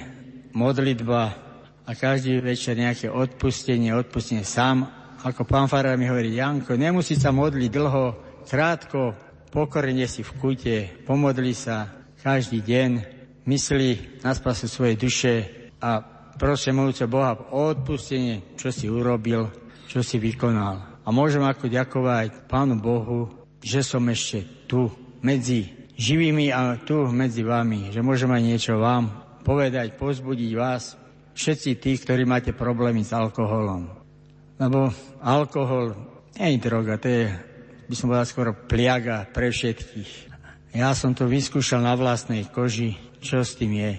modlitba 0.56 1.43
a 1.84 1.92
každý 1.92 2.40
večer 2.40 2.80
nejaké 2.80 3.12
odpustenie, 3.12 3.92
odpustenie 3.92 4.48
sám. 4.48 4.88
Ako 5.24 5.44
pán 5.48 5.68
Farár 5.72 5.96
mi 6.00 6.08
hovorí, 6.08 6.36
Janko, 6.36 6.76
nemusí 6.76 7.16
sa 7.16 7.32
modliť 7.32 7.70
dlho, 7.72 8.06
krátko, 8.48 9.16
pokorne 9.52 10.08
si 10.08 10.24
v 10.24 10.32
kute, 10.40 10.78
pomodli 11.08 11.56
sa 11.56 11.92
každý 12.20 12.64
deň, 12.64 12.92
myslí 13.48 14.24
na 14.24 14.32
spasu 14.36 14.68
svojej 14.68 14.96
duše 14.96 15.34
a 15.80 16.00
prosím 16.40 16.84
môjúce 16.84 17.08
Boha 17.08 17.36
o 17.52 17.72
odpustenie, 17.72 18.56
čo 18.56 18.72
si 18.72 18.88
urobil, 18.88 19.52
čo 19.88 20.00
si 20.04 20.20
vykonal. 20.20 21.04
A 21.04 21.12
môžem 21.12 21.44
ako 21.44 21.68
ďakovať 21.68 22.48
Pánu 22.48 22.80
Bohu, 22.80 23.28
že 23.60 23.84
som 23.84 24.04
ešte 24.08 24.68
tu 24.68 24.88
medzi 25.20 25.72
živými 26.00 26.52
a 26.52 26.80
tu 26.80 27.08
medzi 27.12 27.44
vami, 27.44 27.92
že 27.92 28.00
môžem 28.04 28.32
aj 28.32 28.44
niečo 28.44 28.74
vám 28.80 29.12
povedať, 29.44 30.00
pozbudiť 30.00 30.52
vás, 30.56 30.96
všetci 31.34 31.82
tí, 31.82 31.92
ktorí 31.98 32.24
máte 32.24 32.54
problémy 32.54 33.02
s 33.02 33.14
alkoholom. 33.14 33.90
Lebo 34.58 34.94
alkohol 35.20 35.98
nie 36.38 36.58
je 36.58 36.64
droga, 36.64 36.98
to 36.98 37.10
je, 37.10 37.26
by 37.90 37.94
som 37.98 38.10
povedal 38.10 38.30
skoro 38.30 38.52
pliaga 38.54 39.26
pre 39.30 39.50
všetkých. 39.54 40.34
Ja 40.74 40.94
som 40.98 41.14
to 41.14 41.30
vyskúšal 41.30 41.86
na 41.86 41.94
vlastnej 41.94 42.50
koži, 42.50 42.98
čo 43.22 43.46
s 43.46 43.54
tým 43.54 43.78
je. 43.78 43.94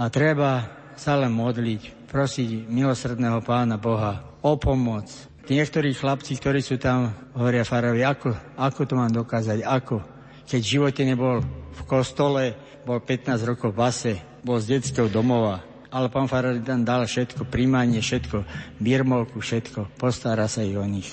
A 0.00 0.08
treba 0.08 0.64
sa 0.96 1.20
len 1.20 1.32
modliť, 1.34 2.08
prosiť 2.08 2.70
milosrdného 2.70 3.44
pána 3.44 3.76
Boha 3.76 4.24
o 4.40 4.56
pomoc. 4.56 5.10
Niektorí 5.44 5.92
chlapci, 5.92 6.40
ktorí 6.40 6.64
sú 6.64 6.80
tam, 6.80 7.12
hovoria 7.36 7.68
farovi, 7.68 8.00
ako, 8.00 8.56
ako 8.56 8.80
to 8.88 8.94
mám 8.96 9.12
dokázať, 9.12 9.60
ako? 9.60 10.00
Keď 10.48 10.60
v 10.64 10.72
živote 10.80 11.02
nebol 11.04 11.44
v 11.74 11.82
kostole, 11.84 12.56
bol 12.88 13.04
15 13.04 13.44
rokov 13.44 13.76
v 13.76 13.80
base, 13.80 14.12
bol 14.40 14.56
z 14.56 14.80
detského 14.80 15.12
domova, 15.12 15.73
ale 15.94 16.10
pán 16.10 16.26
Farari 16.26 16.58
tam 16.58 16.82
dal 16.82 17.06
všetko, 17.06 17.46
príjmanie, 17.46 18.02
všetko, 18.02 18.42
birmovku, 18.82 19.38
všetko, 19.38 19.94
postará 19.94 20.50
sa 20.50 20.66
i 20.66 20.74
o 20.74 20.82
nich. 20.82 21.06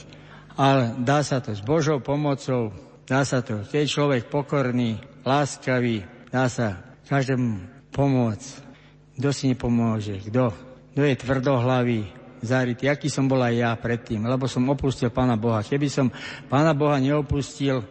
Ale 0.58 0.98
dá 0.98 1.22
sa 1.22 1.38
to 1.38 1.54
s 1.54 1.62
Božou 1.62 2.02
pomocou, 2.02 2.74
dá 3.06 3.22
sa 3.22 3.46
to, 3.46 3.62
keď 3.70 3.86
je 3.86 3.94
človek 3.94 4.34
pokorný, 4.34 4.98
láskavý, 5.22 6.02
dá 6.34 6.50
sa 6.50 6.82
každému 7.06 7.62
pomôcť. 7.94 8.74
Kto 9.22 9.30
si 9.30 9.54
nepomôže? 9.54 10.18
Kto? 10.26 10.50
Kto 10.98 11.02
je 11.06 11.16
tvrdohlavý, 11.22 12.02
zarytý? 12.42 12.90
Aký 12.90 13.06
som 13.06 13.30
bol 13.30 13.38
aj 13.38 13.54
ja 13.54 13.72
predtým, 13.78 14.26
lebo 14.26 14.50
som 14.50 14.66
opustil 14.66 15.14
Pána 15.14 15.38
Boha. 15.38 15.62
Keby 15.62 15.88
som 15.94 16.10
Pána 16.50 16.74
Boha 16.74 16.98
neopustil, 16.98 17.86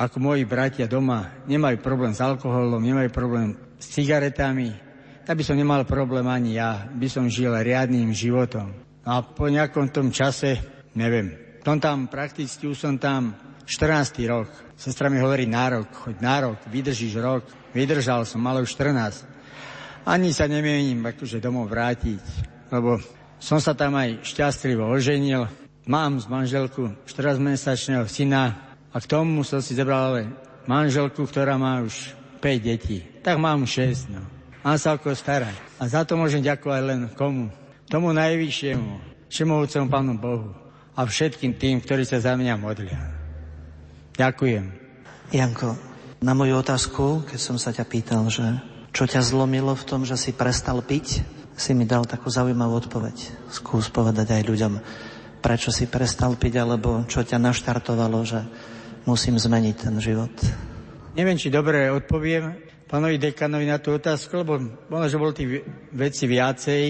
ako 0.00 0.16
moji 0.16 0.48
bratia 0.48 0.88
doma 0.88 1.44
nemajú 1.44 1.84
problém 1.84 2.16
s 2.16 2.24
alkoholom, 2.24 2.80
nemajú 2.80 3.12
problém 3.12 3.60
s 3.76 3.92
cigaretami, 3.92 4.89
tak 5.24 5.36
by 5.36 5.44
som 5.44 5.56
nemal 5.56 5.84
problém 5.84 6.26
ani 6.26 6.56
ja. 6.56 6.88
By 6.90 7.08
som 7.08 7.30
žil 7.30 7.52
riadným 7.52 8.10
životom. 8.10 8.72
A 9.04 9.24
po 9.24 9.48
nejakom 9.48 9.88
tom 9.88 10.12
čase, 10.12 10.60
neviem, 10.92 11.60
tom 11.60 11.80
tam 11.80 12.08
prakticky 12.08 12.68
už 12.68 12.76
som 12.76 12.94
tam 12.96 13.36
14. 13.68 14.16
rok. 14.26 14.48
Sestra 14.74 15.12
mi 15.12 15.20
hovorí 15.20 15.44
na 15.44 15.68
rok, 15.68 15.88
choď 15.92 16.16
na 16.18 16.36
rok, 16.40 16.58
vydržíš 16.66 17.14
rok. 17.20 17.44
Vydržal 17.70 18.26
som, 18.26 18.42
ale 18.48 18.66
už 18.66 18.74
14. 18.74 19.28
Ani 20.08 20.32
sa 20.32 20.48
nemienim 20.48 20.98
akože 21.04 21.38
domov 21.38 21.70
vrátiť, 21.70 22.24
lebo 22.72 22.98
som 23.38 23.60
sa 23.60 23.76
tam 23.76 23.94
aj 23.94 24.24
šťastlivo 24.24 24.88
oženil. 24.88 25.46
Mám 25.86 26.18
z 26.18 26.26
manželku 26.26 26.96
14-mesačného 27.06 28.08
syna 28.08 28.74
a 28.90 28.96
k 28.98 29.06
tomu 29.06 29.44
som 29.46 29.60
si 29.62 29.76
zebral 29.76 30.16
ale 30.16 30.22
manželku, 30.66 31.28
ktorá 31.28 31.54
má 31.60 31.84
už 31.84 32.16
5 32.40 32.58
detí. 32.64 33.04
Tak 33.20 33.36
mám 33.36 33.68
6, 33.68 34.10
no. 34.10 34.39
Mám 34.60 34.76
sa 34.76 34.92
ako 34.92 35.16
starať. 35.16 35.56
A 35.80 35.88
za 35.88 36.04
to 36.04 36.20
môžem 36.20 36.44
ďakovať 36.44 36.82
len 36.84 37.00
komu? 37.16 37.48
Tomu 37.88 38.12
najvyššiemu, 38.12 39.24
všemohúcemu 39.32 39.86
Pánu 39.88 40.14
Bohu 40.20 40.52
a 40.92 41.00
všetkým 41.08 41.56
tým, 41.56 41.80
ktorí 41.80 42.04
sa 42.04 42.20
za 42.20 42.36
mňa 42.36 42.60
modlia. 42.60 43.00
Ďakujem. 44.20 44.68
Janko, 45.32 45.80
na 46.20 46.36
moju 46.36 46.60
otázku, 46.60 47.24
keď 47.24 47.40
som 47.40 47.56
sa 47.56 47.72
ťa 47.72 47.88
pýtal, 47.88 48.28
že 48.28 48.44
čo 48.92 49.08
ťa 49.08 49.24
zlomilo 49.24 49.72
v 49.72 49.86
tom, 49.88 50.04
že 50.04 50.20
si 50.20 50.36
prestal 50.36 50.84
piť, 50.84 51.24
si 51.56 51.72
mi 51.72 51.88
dal 51.88 52.04
takú 52.04 52.28
zaujímavú 52.28 52.84
odpoveď. 52.84 53.16
Skús 53.48 53.88
povedať 53.88 54.28
aj 54.36 54.42
ľuďom, 54.44 54.72
prečo 55.40 55.72
si 55.72 55.88
prestal 55.88 56.36
piť, 56.36 56.60
alebo 56.60 57.08
čo 57.08 57.24
ťa 57.24 57.40
naštartovalo, 57.40 58.18
že 58.28 58.44
musím 59.08 59.40
zmeniť 59.40 59.74
ten 59.88 59.96
život. 60.04 60.32
Neviem, 61.16 61.40
či 61.40 61.48
dobre 61.48 61.88
odpoviem 61.88 62.69
pánovi 62.90 63.22
dekanovi 63.22 63.70
na 63.70 63.78
tú 63.78 63.94
otázku, 63.94 64.42
lebo 64.42 64.58
možno, 64.90 65.06
že 65.06 65.22
bol 65.22 65.30
tých 65.30 65.62
veci 65.94 66.26
viacej, 66.26 66.82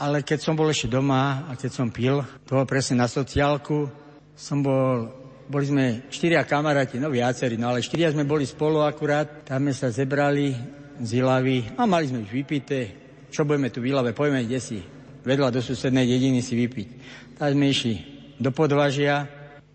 ale 0.00 0.24
keď 0.24 0.38
som 0.40 0.56
bol 0.56 0.72
ešte 0.72 0.88
doma 0.88 1.44
a 1.44 1.52
keď 1.52 1.70
som 1.76 1.92
pil, 1.92 2.24
to 2.48 2.56
bolo 2.56 2.64
presne 2.64 3.04
na 3.04 3.04
sociálku, 3.04 3.84
som 4.32 4.64
bol, 4.64 5.12
boli 5.44 5.68
sme 5.68 5.84
štyria 6.08 6.40
kamaráti, 6.48 6.96
no 6.96 7.12
viacerí, 7.12 7.60
no 7.60 7.68
ale 7.68 7.84
štyria 7.84 8.08
sme 8.16 8.24
boli 8.24 8.48
spolu 8.48 8.80
akurát, 8.80 9.44
tam 9.44 9.68
sme 9.68 9.76
sa 9.76 9.92
zebrali 9.92 10.56
z 11.04 11.20
Ilavy 11.20 11.76
a 11.76 11.84
mali 11.84 12.08
sme 12.08 12.24
už 12.24 12.32
vypité, 12.32 12.80
čo 13.28 13.44
budeme 13.44 13.68
tu 13.68 13.84
v 13.84 13.92
Ilave, 13.92 14.16
poďme 14.16 14.48
kde 14.48 14.56
si, 14.56 14.80
vedľa 15.20 15.52
do 15.52 15.60
susednej 15.60 16.08
dediny 16.08 16.40
si 16.40 16.56
vypiť. 16.56 16.88
Tak 17.36 17.52
sme 17.52 17.68
išli 17.68 17.94
do 18.40 18.48
podvažia, 18.56 19.28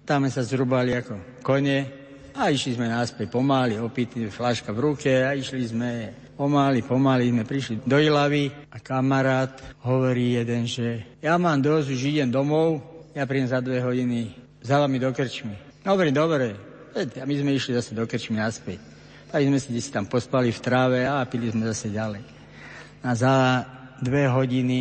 tam 0.09 0.25
sme 0.25 0.33
sa 0.33 0.41
zrubali 0.41 0.97
ako 0.97 1.45
kone, 1.45 2.00
a 2.35 2.49
išli 2.49 2.79
sme 2.79 2.87
náspäť 2.87 3.27
pomaly, 3.27 3.77
opitý, 3.77 4.27
flaška 4.31 4.71
v 4.71 4.79
ruke 4.91 5.11
a 5.11 5.35
išli 5.35 5.63
sme 5.67 5.91
pomaly, 6.35 6.81
pomaly 6.81 7.29
sme 7.29 7.43
prišli 7.43 7.85
do 7.85 7.99
Ilavy 7.99 8.49
a 8.71 8.77
kamarát 8.79 9.51
hovorí 9.83 10.39
jeden, 10.39 10.65
že 10.65 11.19
ja 11.19 11.35
mám 11.35 11.59
dosť, 11.59 11.87
už 11.91 12.01
idem 12.07 12.31
domov, 12.31 12.81
ja 13.11 13.27
prídem 13.27 13.51
za 13.51 13.59
dve 13.59 13.83
hodiny, 13.83 14.31
vzala 14.63 14.87
mi 14.87 14.97
do 14.97 15.11
krčmy. 15.11 15.83
No 15.83 15.93
hovorím, 15.93 16.15
dobre, 16.15 16.55
a 16.95 17.23
my 17.27 17.35
sme 17.35 17.51
išli 17.55 17.75
zase 17.75 17.91
do 17.95 18.07
krčmy 18.07 18.39
naspäť. 18.39 18.79
Tak 19.31 19.47
sme 19.47 19.59
si 19.59 19.91
tam 19.91 20.07
pospali 20.11 20.51
v 20.51 20.59
tráve 20.59 20.99
a 21.07 21.23
pili 21.23 21.51
sme 21.51 21.67
zase 21.71 21.87
ďalej. 21.91 22.23
A 23.01 23.09
za 23.15 23.33
dve 24.03 24.27
hodiny 24.27 24.79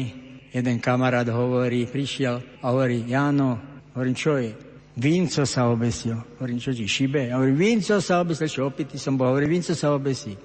jeden 0.51 0.83
kamarát 0.83 1.27
hovorí, 1.31 1.87
prišiel 1.87 2.63
a 2.63 2.75
hovorí, 2.75 3.07
Jano, 3.07 3.59
hovorím, 3.95 4.17
čo 4.19 4.37
je? 4.39 4.70
Vinco 5.01 5.49
sa 5.49 5.73
obesil. 5.73 6.13
Hovorím, 6.37 6.61
čo 6.61 6.77
ti 6.77 6.85
šibe? 6.85 7.33
Ja 7.33 7.41
hovorím, 7.41 7.57
Vinco 7.57 7.97
sa 8.05 8.21
obesil, 8.21 8.53
čo 8.53 8.69
opitý 8.69 9.01
som 9.01 9.17
bol. 9.17 9.33
Hovorím, 9.33 9.57
Vinco 9.57 9.73
sa 9.73 9.97
obesí. 9.97 10.37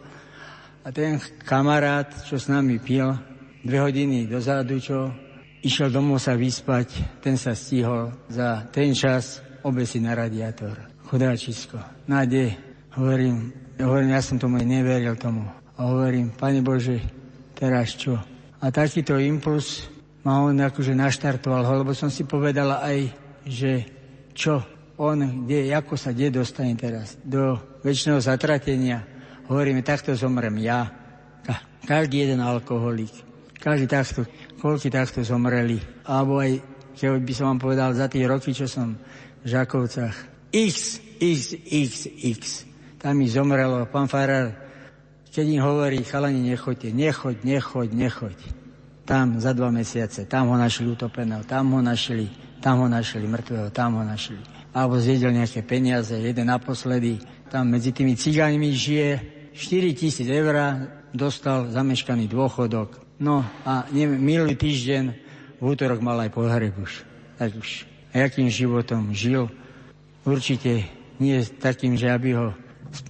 A 0.85 0.95
ten 0.95 1.19
kamarát, 1.43 2.07
čo 2.24 2.39
s 2.39 2.47
nami 2.47 2.79
pil, 2.79 3.12
dve 3.67 3.83
hodiny 3.83 4.31
dozadu, 4.31 4.79
čo 4.79 5.12
išiel 5.59 5.91
domov 5.91 6.24
sa 6.24 6.39
vyspať, 6.39 7.19
ten 7.19 7.35
sa 7.35 7.51
stihol 7.51 8.15
za 8.31 8.63
ten 8.71 8.95
čas 8.95 9.43
obesiť 9.65 10.01
na 10.05 10.13
radiátor. 10.15 10.77
Chudáčisko. 11.09 11.81
Nádej, 12.07 12.55
hovorím, 12.95 13.51
hovorím, 13.75 14.15
ja 14.15 14.21
som 14.24 14.39
tomu 14.39 14.62
neveril 14.63 15.19
tomu. 15.19 15.43
A 15.75 15.89
hovorím, 15.89 16.31
Pane 16.31 16.63
Bože, 16.63 17.03
teraz 17.57 17.97
čo? 17.97 18.15
A 18.62 18.71
takýto 18.71 19.19
impuls 19.19 19.89
ma 20.24 20.45
on 20.47 20.55
akože 20.63 20.95
naštartoval, 20.95 21.83
lebo 21.83 21.91
som 21.91 22.07
si 22.07 22.24
povedala 22.24 22.85
aj, 22.85 23.12
že 23.45 23.94
čo 24.36 24.60
on, 25.00 25.48
kde, 25.48 25.72
ako 25.72 25.96
sa 25.96 26.12
kde 26.12 26.44
dostane 26.44 26.75
teraz 26.75 27.15
do 27.24 27.56
väčšného 27.82 28.20
zatratenia. 28.20 29.04
Hovoríme, 29.48 29.82
takto 29.82 30.12
zomrem 30.13 30.56
ja. 30.60 30.92
Každý 31.86 32.25
jeden 32.25 32.42
alkoholik. 32.42 33.13
Každý 33.62 33.86
takto, 33.86 34.25
koľko 34.60 34.89
takto 34.89 35.22
zomreli. 35.22 35.77
Alebo 36.06 36.42
aj, 36.42 36.60
keď 36.98 37.22
by 37.22 37.34
som 37.34 37.46
vám 37.54 37.60
povedal, 37.62 37.89
za 37.94 38.10
tie 38.10 38.25
roky, 38.25 38.51
čo 38.54 38.65
som 38.65 38.98
v 39.42 39.46
Žakovcach. 39.46 40.15
X, 40.50 41.01
X, 41.22 41.54
X, 41.65 41.92
X. 42.10 42.42
Tam 42.98 43.22
mi 43.22 43.30
zomrelo. 43.30 43.86
Pán 43.86 44.10
Farar, 44.10 44.65
keď 45.30 45.46
im 45.46 45.62
hovorí, 45.62 46.01
chalani, 46.01 46.42
nechoďte, 46.42 46.89
nechoď, 46.96 47.36
nechoď, 47.44 47.89
nechoď. 47.94 48.38
Tam 49.06 49.38
za 49.38 49.54
dva 49.54 49.70
mesiace, 49.70 50.25
tam 50.25 50.50
ho 50.50 50.58
našli 50.58 50.89
utopeného, 50.89 51.46
tam 51.46 51.77
ho 51.77 51.82
našli, 51.86 52.25
tam 52.65 52.81
ho 52.81 52.89
našli 52.89 53.29
mŕtvého, 53.29 53.69
tam 53.69 54.01
ho 54.01 54.03
našli. 54.03 54.41
Alebo 54.74 54.98
zjedel 54.98 55.29
nejaké 55.38 55.62
peniaze, 55.62 56.17
jeden 56.17 56.50
naposledy, 56.50 57.22
tam 57.53 57.69
medzi 57.69 57.93
tými 57.93 58.17
cigánmi 58.17 58.74
žije, 58.74 59.12
4 59.53 59.93
tisíc 59.93 60.25
eur 60.25 60.57
dostal 61.13 61.69
zameškaný 61.69 62.25
dôchodok. 62.25 63.22
No 63.22 63.45
a 63.62 63.86
neviem, 63.93 64.17
minulý 64.17 64.57
týždeň 64.57 65.03
v 65.62 65.63
útorok 65.63 66.01
mal 66.01 66.17
aj 66.25 66.34
pohreb 66.34 66.74
už. 66.81 67.05
Tak 67.38 67.53
už, 67.53 67.86
akým 68.10 68.50
životom 68.50 69.13
žil, 69.13 69.45
určite 70.25 70.89
nie 71.22 71.38
takým, 71.62 71.93
že 71.93 72.10
aby 72.10 72.34
ho 72.34 72.48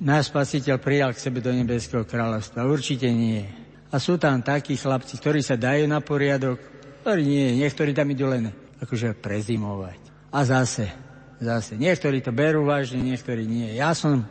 náš 0.03 0.35
spasiteľ 0.35 0.83
prijal 0.83 1.15
k 1.15 1.23
sebe 1.23 1.39
do 1.39 1.55
nebeského 1.55 2.03
kráľovstva. 2.03 2.67
Určite 2.67 3.07
nie. 3.07 3.47
A 3.87 4.03
sú 4.03 4.19
tam 4.19 4.43
takí 4.43 4.75
chlapci, 4.75 5.15
ktorí 5.15 5.39
sa 5.39 5.55
dajú 5.55 5.87
na 5.87 6.03
poriadok, 6.03 6.59
ktorí 7.07 7.23
nie, 7.23 7.63
niektorí 7.63 7.95
tam 7.95 8.11
idú 8.11 8.27
len 8.27 8.64
akože 8.81 9.15
prezimovať. 9.17 9.99
A 10.31 10.43
zase, 10.43 10.91
zase, 11.39 11.79
niektorí 11.79 12.19
to 12.19 12.35
berú 12.35 12.67
vážne, 12.67 12.99
niektorí 12.99 13.47
nie. 13.47 13.75
Ja 13.75 13.95
som, 13.95 14.27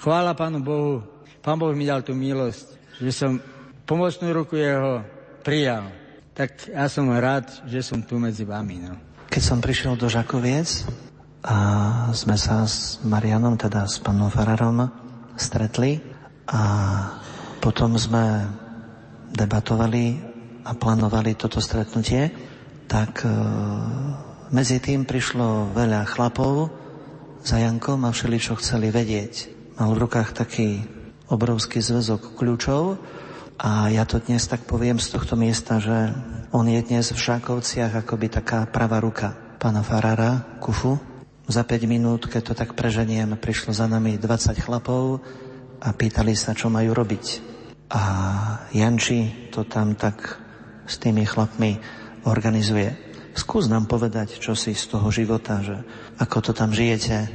chvála 0.00 0.36
Pánu 0.36 0.60
Bohu, 0.60 1.00
Pán 1.40 1.56
Boh 1.56 1.72
mi 1.72 1.88
dal 1.88 2.04
tú 2.04 2.12
milosť, 2.12 2.76
že 3.00 3.10
som 3.14 3.40
pomocnú 3.88 4.34
ruku 4.34 4.58
jeho 4.58 5.00
prijal. 5.40 5.88
Tak 6.36 6.70
ja 6.70 6.86
som 6.92 7.08
rád, 7.08 7.48
že 7.64 7.80
som 7.80 8.04
tu 8.04 8.20
medzi 8.20 8.44
vami. 8.44 8.84
No. 8.84 8.94
Keď 9.32 9.42
som 9.42 9.58
prišiel 9.64 9.96
do 9.96 10.12
Žakoviec 10.12 10.84
a 11.42 11.56
sme 12.12 12.36
sa 12.36 12.68
s 12.68 13.00
Marianom, 13.00 13.56
teda 13.56 13.88
s 13.88 13.96
pánom 14.02 14.28
Fararom, 14.28 14.92
stretli 15.38 16.02
a 16.50 16.60
potom 17.64 17.96
sme 17.96 18.44
debatovali 19.32 20.20
a 20.66 20.74
plánovali 20.74 21.32
toto 21.38 21.62
stretnutie, 21.62 22.28
tak 22.88 23.22
e, 23.22 23.30
medzi 24.48 24.80
tým 24.80 25.04
prišlo 25.04 25.76
veľa 25.76 26.08
chlapov 26.08 26.72
za 27.44 27.60
Jankom 27.60 28.08
a 28.08 28.10
všeli, 28.10 28.40
čo 28.40 28.56
chceli 28.56 28.88
vedieť. 28.88 29.52
Mal 29.76 29.92
v 29.92 30.00
rukách 30.08 30.34
taký 30.34 30.82
obrovský 31.28 31.84
zväzok 31.84 32.34
kľúčov 32.34 32.98
a 33.60 33.92
ja 33.92 34.08
to 34.08 34.18
dnes 34.18 34.48
tak 34.48 34.64
poviem 34.64 34.96
z 34.96 35.14
tohto 35.14 35.36
miesta, 35.36 35.78
že 35.78 36.16
on 36.50 36.64
je 36.64 36.80
dnes 36.80 37.04
v 37.04 37.20
Šákovciach 37.20 37.92
akoby 38.02 38.32
taká 38.32 38.64
pravá 38.64 38.98
ruka 39.04 39.36
pána 39.60 39.84
Farara, 39.84 40.58
Kufu. 40.62 40.96
Za 41.48 41.64
5 41.64 41.88
minút, 41.88 42.28
keď 42.28 42.52
to 42.52 42.54
tak 42.54 42.76
preženiem, 42.76 43.36
prišlo 43.40 43.72
za 43.72 43.88
nami 43.88 44.20
20 44.20 44.52
chlapov 44.60 45.24
a 45.80 45.88
pýtali 45.92 46.36
sa, 46.36 46.52
čo 46.52 46.68
majú 46.68 46.92
robiť. 46.92 47.24
A 47.88 48.02
Janči 48.70 49.48
to 49.48 49.64
tam 49.64 49.96
tak 49.96 50.36
s 50.84 51.00
tými 51.00 51.24
chlapmi 51.24 51.80
organizuje. 52.28 52.92
Skús 53.32 53.66
nám 53.66 53.88
povedať, 53.88 54.36
čo 54.36 54.52
si 54.52 54.76
z 54.76 54.84
toho 54.92 55.08
života, 55.08 55.64
že 55.64 55.80
ako 56.20 56.38
to 56.44 56.52
tam 56.52 56.70
žijete, 56.76 57.28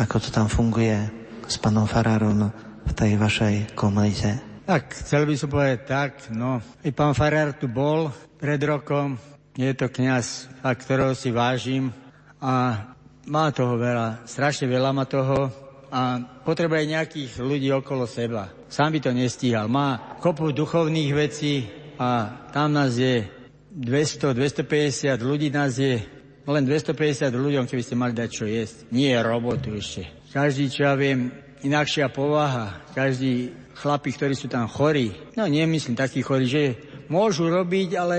ako 0.00 0.16
to 0.22 0.28
tam 0.32 0.48
funguje 0.48 0.96
s 1.44 1.60
pánom 1.60 1.84
Farárom, 1.84 2.48
v 2.86 2.92
tej 2.96 3.12
vašej 3.20 3.54
komunite? 3.78 4.40
Tak, 4.64 4.94
chcel 5.02 5.26
by 5.26 5.34
som 5.34 5.48
povedať 5.50 5.80
tak, 5.86 6.12
no, 6.30 6.62
i 6.86 6.94
pán 6.94 7.14
Farár 7.14 7.58
tu 7.58 7.66
bol 7.66 8.14
pred 8.38 8.60
rokom, 8.62 9.18
je 9.58 9.70
to 9.74 9.90
kniaz, 9.90 10.46
ktorého 10.62 11.12
si 11.18 11.34
vážim 11.34 11.90
a 12.38 12.86
má 13.26 13.50
toho 13.50 13.74
veľa, 13.74 14.24
strašne 14.30 14.70
veľa 14.70 14.90
má 14.94 15.04
toho 15.10 15.50
a 15.90 16.22
potrebuje 16.46 16.86
nejakých 16.86 17.32
ľudí 17.42 17.68
okolo 17.74 18.06
seba. 18.06 18.46
Sám 18.70 18.94
by 18.94 18.98
to 19.02 19.10
nestíhal. 19.10 19.66
Má 19.66 20.18
kopu 20.22 20.54
duchovných 20.54 21.10
vecí 21.18 21.66
a 21.98 22.30
tam 22.54 22.78
nás 22.78 22.94
je 22.94 23.26
200, 23.70 24.34
250 24.34 25.14
ľudí 25.22 25.48
nás 25.54 25.78
je, 25.78 26.02
len 26.50 26.62
250 26.66 27.30
ľuďom, 27.30 27.64
keby 27.70 27.82
ste 27.86 27.94
mali 27.94 28.10
dať 28.10 28.28
čo 28.28 28.44
jesť. 28.50 28.90
Nie 28.90 29.22
robotu 29.22 29.78
ešte. 29.78 30.10
Každý, 30.34 30.66
čo 30.74 30.90
ja 30.90 30.98
viem, 30.98 31.30
inakšia 31.62 32.10
povaha. 32.10 32.82
Každý 32.90 33.54
chlapi, 33.78 34.10
ktorí 34.10 34.34
sú 34.34 34.50
tam 34.50 34.66
chorí, 34.66 35.14
no 35.38 35.46
nemyslím 35.46 35.96
takí 35.96 36.20
chorí, 36.20 36.44
že 36.44 36.62
môžu 37.08 37.48
robiť, 37.48 37.96
ale 37.96 38.18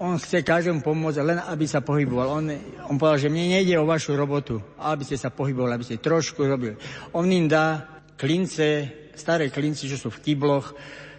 on 0.00 0.16
chce 0.16 0.40
každému 0.44 0.80
pomôcť, 0.80 1.20
len 1.24 1.38
aby 1.40 1.64
sa 1.68 1.84
pohyboval. 1.84 2.28
On, 2.40 2.44
on 2.88 2.96
povedal, 2.96 3.28
že 3.28 3.32
mne 3.32 3.60
nejde 3.60 3.76
o 3.76 3.88
vašu 3.88 4.16
robotu, 4.16 4.60
aby 4.80 5.04
ste 5.04 5.20
sa 5.20 5.32
pohybovali, 5.32 5.76
aby 5.76 5.84
ste 5.84 6.00
trošku 6.00 6.44
robili. 6.44 6.76
On 7.16 7.24
im 7.28 7.48
dá 7.48 8.00
klince, 8.16 8.88
staré 9.16 9.48
klince, 9.48 9.88
čo 9.88 9.96
sú 9.96 10.08
v 10.12 10.22
kybloch, 10.22 10.72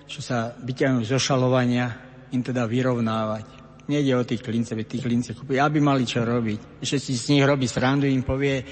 čo 0.08 0.22
sa 0.22 0.58
vyťahujú 0.58 1.04
zo 1.04 1.20
šalovania, 1.20 2.08
im 2.32 2.42
to 2.42 2.54
dá 2.54 2.66
vyrovnávať. 2.70 3.57
Nejde 3.88 4.20
o 4.20 4.28
tých 4.28 4.44
klince, 4.44 4.76
veď 4.76 4.86
tých 4.88 5.04
klince 5.08 5.32
kúpi, 5.32 5.60
aby 5.60 5.80
mali 5.80 6.04
čo 6.04 6.28
robiť. 6.28 6.84
Ešte 6.84 6.98
si 7.00 7.16
z 7.16 7.36
nich 7.36 7.44
robí 7.48 7.68
srandu, 7.72 8.04
im 8.04 8.24
povie, 8.24 8.64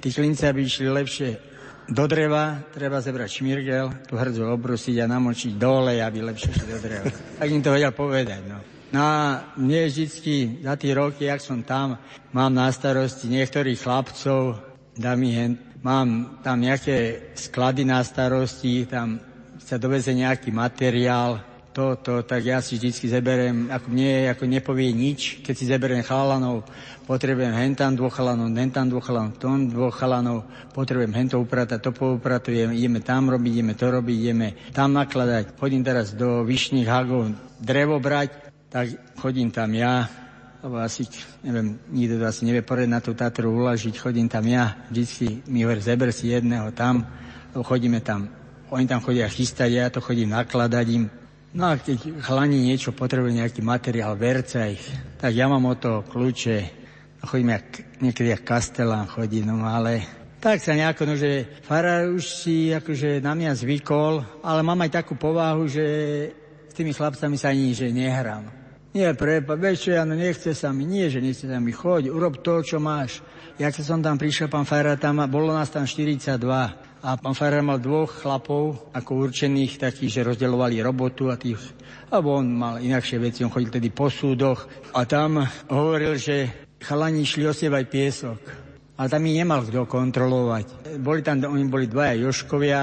tí 0.00 0.08
klince, 0.08 0.48
aby 0.48 0.64
išli 0.64 0.88
lepšie 0.88 1.56
do 1.86 2.04
dreva 2.10 2.66
treba 2.74 2.98
zebrať 2.98 3.38
šmirgel, 3.38 4.10
tú 4.10 4.18
hrdzu 4.18 4.42
obrusiť 4.50 4.96
a 5.02 5.06
namočiť 5.06 5.54
dole, 5.54 6.02
aby 6.02 6.18
lepšie 6.18 6.50
šli 6.50 6.66
do 6.66 6.78
dreva. 6.82 7.06
Tak 7.38 7.48
im 7.52 7.62
to 7.62 7.70
vedel 7.70 7.94
povedať. 7.94 8.42
No. 8.50 8.58
No 8.90 9.00
a 9.02 9.18
mne 9.58 9.86
vždycky 9.86 10.62
za 10.62 10.74
tie 10.78 10.94
roky, 10.94 11.26
jak 11.26 11.42
som 11.42 11.62
tam, 11.62 11.98
mám 12.34 12.50
na 12.54 12.70
starosti 12.70 13.30
niektorých 13.30 13.82
chlapcov, 13.82 14.62
dám 14.98 15.20
hen, 15.26 15.58
mám 15.82 16.40
tam 16.42 16.58
nejaké 16.62 17.30
sklady 17.34 17.86
na 17.86 18.02
starosti, 18.02 18.86
tam 18.86 19.22
sa 19.58 19.78
doveze 19.78 20.14
nejaký 20.14 20.54
materiál, 20.54 21.42
to, 21.76 22.00
to, 22.00 22.24
tak 22.24 22.40
ja 22.40 22.64
si 22.64 22.80
vždycky 22.80 23.04
zeberem, 23.04 23.68
ako 23.68 23.92
mne 23.92 24.32
ako 24.32 24.48
nepovie 24.48 24.96
nič, 24.96 25.44
keď 25.44 25.54
si 25.60 25.68
zeberem 25.68 26.00
chalanov, 26.00 26.64
potrebujem 27.04 27.52
hentam 27.52 27.92
dvoch 27.92 28.16
chalanov, 28.16 28.48
hentam 28.56 28.88
dvoch 28.88 29.04
chalanov, 29.04 29.36
tom 29.36 29.68
dvoch 29.68 29.92
chalanov, 29.92 30.48
potrebujem 30.72 31.12
hento 31.12 31.36
upratať, 31.36 31.84
to 31.84 31.92
poupratujem, 31.92 32.72
ideme 32.72 33.04
tam 33.04 33.28
robiť, 33.28 33.52
ideme 33.60 33.74
to 33.76 33.92
robiť, 33.92 34.16
ideme 34.16 34.48
tam 34.72 34.96
nakladať. 34.96 35.52
Chodím 35.60 35.84
teraz 35.84 36.16
do 36.16 36.48
Vyšných 36.48 36.88
hagov 36.88 37.36
drevo 37.60 38.00
brať, 38.00 38.32
tak 38.72 38.96
chodím 39.20 39.52
tam 39.52 39.68
ja, 39.76 40.08
lebo 40.64 40.80
asi, 40.80 41.04
neviem, 41.44 41.76
nikto 41.92 42.16
to 42.16 42.24
asi 42.24 42.48
nevie 42.48 42.64
poriadne 42.64 42.96
na 42.96 43.04
tú 43.04 43.12
Tatru 43.12 43.52
uložiť, 43.52 44.00
chodím 44.00 44.32
tam 44.32 44.48
ja, 44.48 44.80
vždycky 44.88 45.44
mi 45.52 45.60
hovorí, 45.68 45.84
zeber 45.84 46.08
si 46.08 46.32
jedného 46.32 46.72
tam, 46.72 47.04
lebo 47.52 47.60
chodíme 47.60 48.00
tam, 48.00 48.32
oni 48.72 48.88
tam 48.88 49.04
chodia 49.04 49.28
chystať, 49.28 49.70
ja 49.76 49.92
to 49.92 50.00
chodím 50.00 50.32
nakladať 50.32 50.86
im, 50.96 51.04
No 51.56 51.72
a 51.72 51.80
keď 51.80 52.20
chlani 52.20 52.68
niečo 52.68 52.92
potrebujú, 52.92 53.32
nejaký 53.32 53.64
materiál, 53.64 54.12
verca 54.20 54.68
ich, 54.68 54.84
tak 55.16 55.32
ja 55.32 55.48
mám 55.48 55.64
o 55.64 55.72
to 55.72 56.04
kľúče. 56.04 56.84
Chodím 57.24 57.56
jak, 57.56 57.66
niekedy 58.04 58.28
jak 58.36 58.44
kastelán 58.44 59.08
chodí, 59.08 59.40
no 59.40 59.64
ale 59.64 60.04
tak 60.36 60.60
sa 60.60 60.76
nejako, 60.76 61.08
no 61.08 61.14
že 61.16 61.48
farár 61.64 62.12
už 62.12 62.44
si 62.44 62.70
akože 62.76 63.24
na 63.24 63.32
mňa 63.32 63.56
zvykol, 63.56 64.20
ale 64.44 64.60
mám 64.60 64.84
aj 64.84 65.00
takú 65.00 65.16
povahu, 65.16 65.64
že 65.64 65.86
s 66.68 66.76
tými 66.76 66.92
chlapcami 66.92 67.40
sa 67.40 67.50
ani 67.56 67.72
že 67.72 67.88
nehrám. 67.88 68.65
Nie, 68.96 69.12
prepa, 69.12 69.60
vieš 69.60 69.84
čo, 69.84 69.90
ja 69.92 70.08
no 70.08 70.16
nechce 70.16 70.56
sa 70.56 70.72
mi, 70.72 70.88
nie, 70.88 71.12
že 71.12 71.20
nechce 71.20 71.44
sa 71.44 71.60
mi, 71.60 71.68
choď, 71.68 72.08
urob 72.08 72.40
to, 72.40 72.64
čo 72.64 72.80
máš. 72.80 73.20
Ja 73.60 73.68
keď 73.68 73.84
som 73.84 74.00
tam 74.00 74.16
prišiel, 74.16 74.48
pán 74.48 74.64
Farár, 74.64 74.96
tam, 74.96 75.20
bolo 75.28 75.52
nás 75.52 75.68
tam 75.68 75.84
42 75.84 76.40
a 77.04 77.08
pán 77.20 77.36
Farrar 77.36 77.60
mal 77.60 77.76
dvoch 77.76 78.24
chlapov 78.24 78.88
ako 78.96 79.28
určených, 79.28 79.76
takých, 79.76 80.10
že 80.16 80.26
rozdeľovali 80.32 80.80
robotu 80.80 81.28
a 81.28 81.36
tých, 81.36 81.60
alebo 82.08 82.40
on 82.40 82.48
mal 82.48 82.80
inakšie 82.80 83.20
veci, 83.20 83.44
on 83.44 83.52
chodil 83.52 83.68
tedy 83.68 83.92
po 83.92 84.08
súdoch 84.08 84.64
a 84.96 85.04
tam 85.04 85.44
hovoril, 85.68 86.16
že 86.16 86.64
chalani 86.80 87.20
išli 87.20 87.44
osievať 87.44 87.84
piesok. 87.92 88.40
A 88.96 89.12
tam 89.12 89.28
ich 89.28 89.36
nemal 89.36 89.60
kto 89.68 89.84
kontrolovať. 89.84 90.96
Boli 91.04 91.20
tam, 91.20 91.44
oni 91.44 91.68
boli 91.68 91.84
dvaja 91.84 92.16
Joškovia 92.16 92.82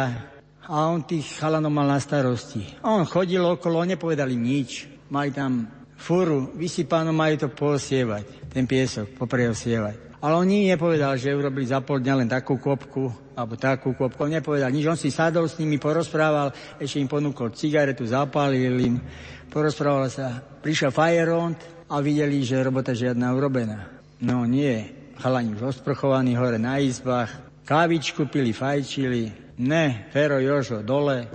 a 0.69 0.75
on 0.93 1.09
tých 1.09 1.41
chalanov 1.41 1.73
mal 1.73 1.89
na 1.89 1.97
starosti. 1.97 2.85
A 2.85 3.01
on 3.01 3.09
chodil 3.09 3.41
okolo, 3.41 3.81
nepovedali 3.81 4.37
nič. 4.37 4.85
Mali 5.09 5.33
tam 5.33 5.82
fúru 6.03 6.51
vysypanú, 6.51 7.15
majú 7.15 7.47
to 7.47 7.47
posievať, 7.47 8.51
ten 8.51 8.67
piesok, 8.67 9.15
popreosievať. 9.15 10.19
Ale 10.19 10.39
on 10.39 10.47
nie 10.47 10.67
nepovedal, 10.71 11.15
že 11.19 11.35
urobili 11.35 11.67
za 11.67 11.83
pol 11.83 11.99
dňa 11.99 12.13
len 12.23 12.29
takú 12.31 12.59
kopku, 12.59 13.11
alebo 13.35 13.59
takú 13.59 13.95
kopku. 13.95 14.23
On 14.23 14.31
nepovedal 14.31 14.71
nič. 14.71 14.87
On 14.87 14.99
si 14.99 15.11
sadol 15.11 15.51
s 15.51 15.59
nimi, 15.59 15.79
porozprával, 15.79 16.51
ešte 16.79 16.99
im 16.99 17.11
ponúkol 17.11 17.51
cigaretu, 17.51 18.07
zapálil 18.07 18.71
im, 18.79 18.95
porozprával 19.51 20.07
sa. 20.07 20.39
Prišiel 20.39 20.95
Fajerond 20.95 21.59
a 21.91 21.99
videli, 21.99 22.39
že 22.43 22.63
robota 22.63 22.95
žiadna 22.95 23.35
urobená. 23.35 23.99
No 24.23 24.47
nie, 24.47 24.87
chalani 25.19 25.59
už 25.59 25.75
osprchovaní 25.75 26.39
hore 26.39 26.55
na 26.55 26.79
izbách, 26.79 27.31
kávičku 27.67 28.31
pili, 28.31 28.55
fajčili. 28.55 29.55
Ne, 29.59 30.07
Fero 30.15 30.39
Jožo, 30.39 30.79
dole, 30.87 31.27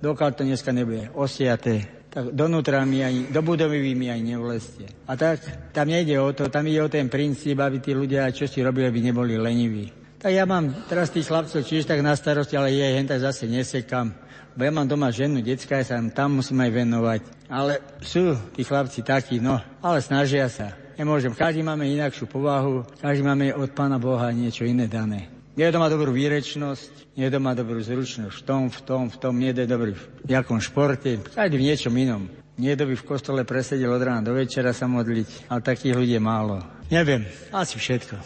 dokiaľ 0.00 0.30
to 0.32 0.42
dneska 0.48 0.72
nebude 0.72 1.12
osiaté, 1.12 2.03
tak 2.14 2.30
donútra 2.30 2.86
mi 2.86 3.02
aj, 3.02 3.34
do 3.34 3.42
budovy 3.42 3.82
vy 3.82 3.92
mi 3.98 4.06
aj 4.06 4.22
nevleste. 4.22 4.86
A 5.10 5.18
tak 5.18 5.42
tam 5.74 5.90
nejde 5.90 6.14
o 6.22 6.30
to, 6.30 6.46
tam 6.46 6.62
ide 6.70 6.78
o 6.78 6.86
ten 6.86 7.10
princíp, 7.10 7.58
aby 7.58 7.82
tí 7.82 7.90
ľudia, 7.90 8.30
čo 8.30 8.46
si 8.46 8.62
robili, 8.62 8.86
aby 8.86 9.00
neboli 9.02 9.34
leniví. 9.34 9.90
Tak 10.22 10.30
ja 10.30 10.46
mám 10.46 10.86
teraz 10.86 11.10
tých 11.10 11.26
chlapcov 11.26 11.66
tiež 11.66 11.90
tak 11.90 12.06
na 12.06 12.14
starosti, 12.14 12.54
ale 12.54 12.70
je 12.70 12.86
hen 12.86 13.10
tak 13.10 13.18
zase 13.18 13.50
nesekam. 13.50 14.14
Bo 14.54 14.62
ja 14.62 14.70
mám 14.70 14.86
doma 14.86 15.10
ženu, 15.10 15.42
decka, 15.42 15.82
ja 15.82 15.84
sa 15.84 15.98
tam 16.14 16.38
musím 16.38 16.62
aj 16.62 16.70
venovať. 16.86 17.20
Ale 17.50 17.82
sú 17.98 18.38
tí 18.54 18.62
chlapci 18.62 19.02
takí, 19.02 19.42
no, 19.42 19.58
ale 19.82 19.98
snažia 19.98 20.46
sa. 20.46 20.70
Nemôžem, 20.94 21.34
každý 21.34 21.66
máme 21.66 21.90
inakšiu 21.90 22.30
povahu, 22.30 22.86
každý 23.02 23.26
máme 23.26 23.50
od 23.58 23.74
Pána 23.74 23.98
Boha 23.98 24.30
niečo 24.30 24.62
iné 24.62 24.86
dané. 24.86 25.33
Niekto 25.54 25.78
má 25.78 25.86
dobrú 25.86 26.10
výrečnosť, 26.10 27.14
niekto 27.14 27.38
má 27.38 27.54
dobrú 27.54 27.78
zručnosť 27.78 28.34
v 28.34 28.42
tom, 28.42 28.62
v 28.66 28.80
tom, 28.82 29.02
v 29.06 29.16
tom, 29.22 29.34
niekto 29.38 29.62
je 29.62 29.70
dobrý 29.70 29.92
v 29.94 30.26
nejakom 30.26 30.58
športe, 30.58 31.22
každý 31.30 31.62
v 31.62 31.66
niečom 31.70 31.94
inom. 31.94 32.26
Niekto 32.58 32.90
by 32.90 32.94
v 32.98 33.06
kostole 33.06 33.46
presedel 33.46 33.94
od 33.94 34.02
rána 34.02 34.26
do 34.26 34.34
večera 34.34 34.74
sa 34.74 34.90
modliť, 34.90 35.46
ale 35.46 35.62
takých 35.62 35.94
ľudí 35.94 36.18
je 36.18 36.22
málo. 36.22 36.58
Neviem, 36.90 37.22
asi 37.54 37.78
všetko. 37.78 38.18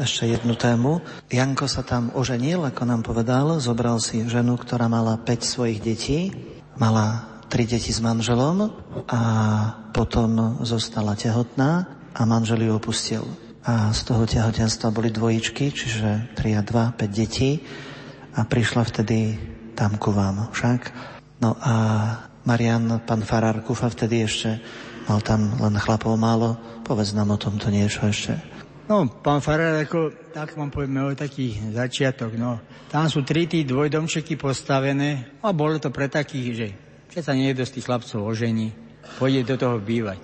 Ešte 0.00 0.32
jednu 0.32 0.56
tému. 0.56 1.04
Janko 1.28 1.68
sa 1.68 1.84
tam 1.84 2.16
oženil, 2.16 2.64
ako 2.64 2.82
nám 2.88 3.04
povedal, 3.04 3.60
zobral 3.60 4.00
si 4.00 4.24
ženu, 4.24 4.56
ktorá 4.56 4.88
mala 4.88 5.20
5 5.20 5.36
svojich 5.44 5.84
detí, 5.84 6.32
mala 6.80 7.28
tri 7.52 7.68
deti 7.68 7.92
s 7.92 8.00
manželom 8.00 8.72
a 9.04 9.20
potom 9.92 10.64
zostala 10.64 11.12
tehotná 11.12 11.84
a 12.16 12.20
manžel 12.24 12.64
ju 12.64 12.72
opustil 12.72 13.49
a 13.64 13.92
z 13.92 14.00
toho 14.08 14.24
tehotenstva 14.24 14.88
boli 14.88 15.12
dvojičky, 15.12 15.68
čiže 15.68 16.32
3 16.32 16.60
a 16.60 16.62
2, 16.64 16.96
5 16.96 17.10
detí 17.12 17.60
a 18.32 18.48
prišla 18.48 18.82
vtedy 18.88 19.36
tam 19.76 20.00
ku 20.00 20.16
vám 20.16 20.48
však. 20.52 20.80
No 21.44 21.56
a 21.60 21.74
Marian, 22.48 23.04
pán 23.04 23.20
Farár 23.20 23.60
Kufa 23.60 23.92
vtedy 23.92 24.24
ešte 24.24 24.60
mal 25.08 25.20
tam 25.20 25.60
len 25.60 25.76
chlapov 25.76 26.16
málo. 26.16 26.56
Povedz 26.84 27.12
nám 27.12 27.36
o 27.36 27.38
tomto 27.40 27.68
niečo 27.68 28.08
ešte. 28.08 28.40
No, 28.88 29.06
pán 29.06 29.38
Farár, 29.44 29.78
ako, 29.86 30.32
tak 30.34 30.56
vám 30.58 30.72
povieme 30.72 31.06
o 31.06 31.14
taký 31.14 31.54
začiatok, 31.70 32.34
no. 32.34 32.58
Tam 32.90 33.06
sú 33.06 33.22
tri 33.22 33.46
tí 33.46 33.62
dvojdomčeky 33.62 34.34
postavené 34.34 35.38
a 35.44 35.54
bolo 35.54 35.78
to 35.78 35.94
pre 35.94 36.10
takých, 36.10 36.48
že 36.50 36.66
keď 37.12 37.22
sa 37.22 37.38
niekto 37.38 37.62
z 37.62 37.78
tých 37.78 37.86
chlapcov 37.86 38.24
ožení, 38.24 38.74
pôjde 39.20 39.46
do 39.46 39.56
toho 39.60 39.76
bývať. 39.78 40.18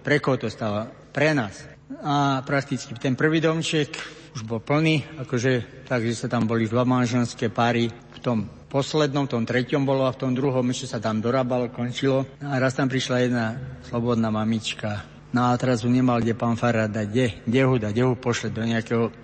Pre 0.00 0.16
koho 0.22 0.40
to 0.40 0.48
stáva? 0.48 0.88
Pre 0.88 1.28
nás 1.36 1.75
a 2.02 2.42
prakticky 2.42 2.90
ten 2.98 3.14
prvý 3.14 3.38
domček 3.38 3.94
už 4.34 4.42
bol 4.42 4.58
plný, 4.58 5.06
akože, 5.22 5.86
takže 5.86 6.12
sa 6.12 6.26
tam 6.26 6.44
boli 6.44 6.66
dva 6.66 6.82
manželské 6.82 7.48
páry. 7.48 7.88
V 7.88 8.18
tom 8.20 8.38
poslednom, 8.66 9.30
v 9.30 9.32
tom 9.32 9.44
treťom 9.46 9.86
bolo 9.86 10.04
a 10.04 10.12
v 10.12 10.20
tom 10.20 10.32
druhom 10.34 10.66
ešte 10.68 10.92
sa 10.92 10.98
tam 10.98 11.22
dorábalo, 11.22 11.70
končilo. 11.70 12.26
A 12.42 12.58
raz 12.58 12.74
tam 12.74 12.90
prišla 12.90 13.16
jedna 13.22 13.46
slobodná 13.86 14.28
mamička. 14.34 15.06
No 15.30 15.48
a 15.48 15.56
teraz 15.56 15.86
ho 15.86 15.90
nemal 15.90 16.18
kde 16.20 16.34
pán 16.34 16.58
Farad 16.58 16.90
dať, 16.90 17.06
kde, 17.06 17.26
kde 17.46 17.60
ho 17.62 17.74
dať, 17.78 17.92
kde 17.94 18.04
ho 18.04 18.14
pošle 18.18 18.48
do 18.50 18.62
nejakého, 18.66 19.14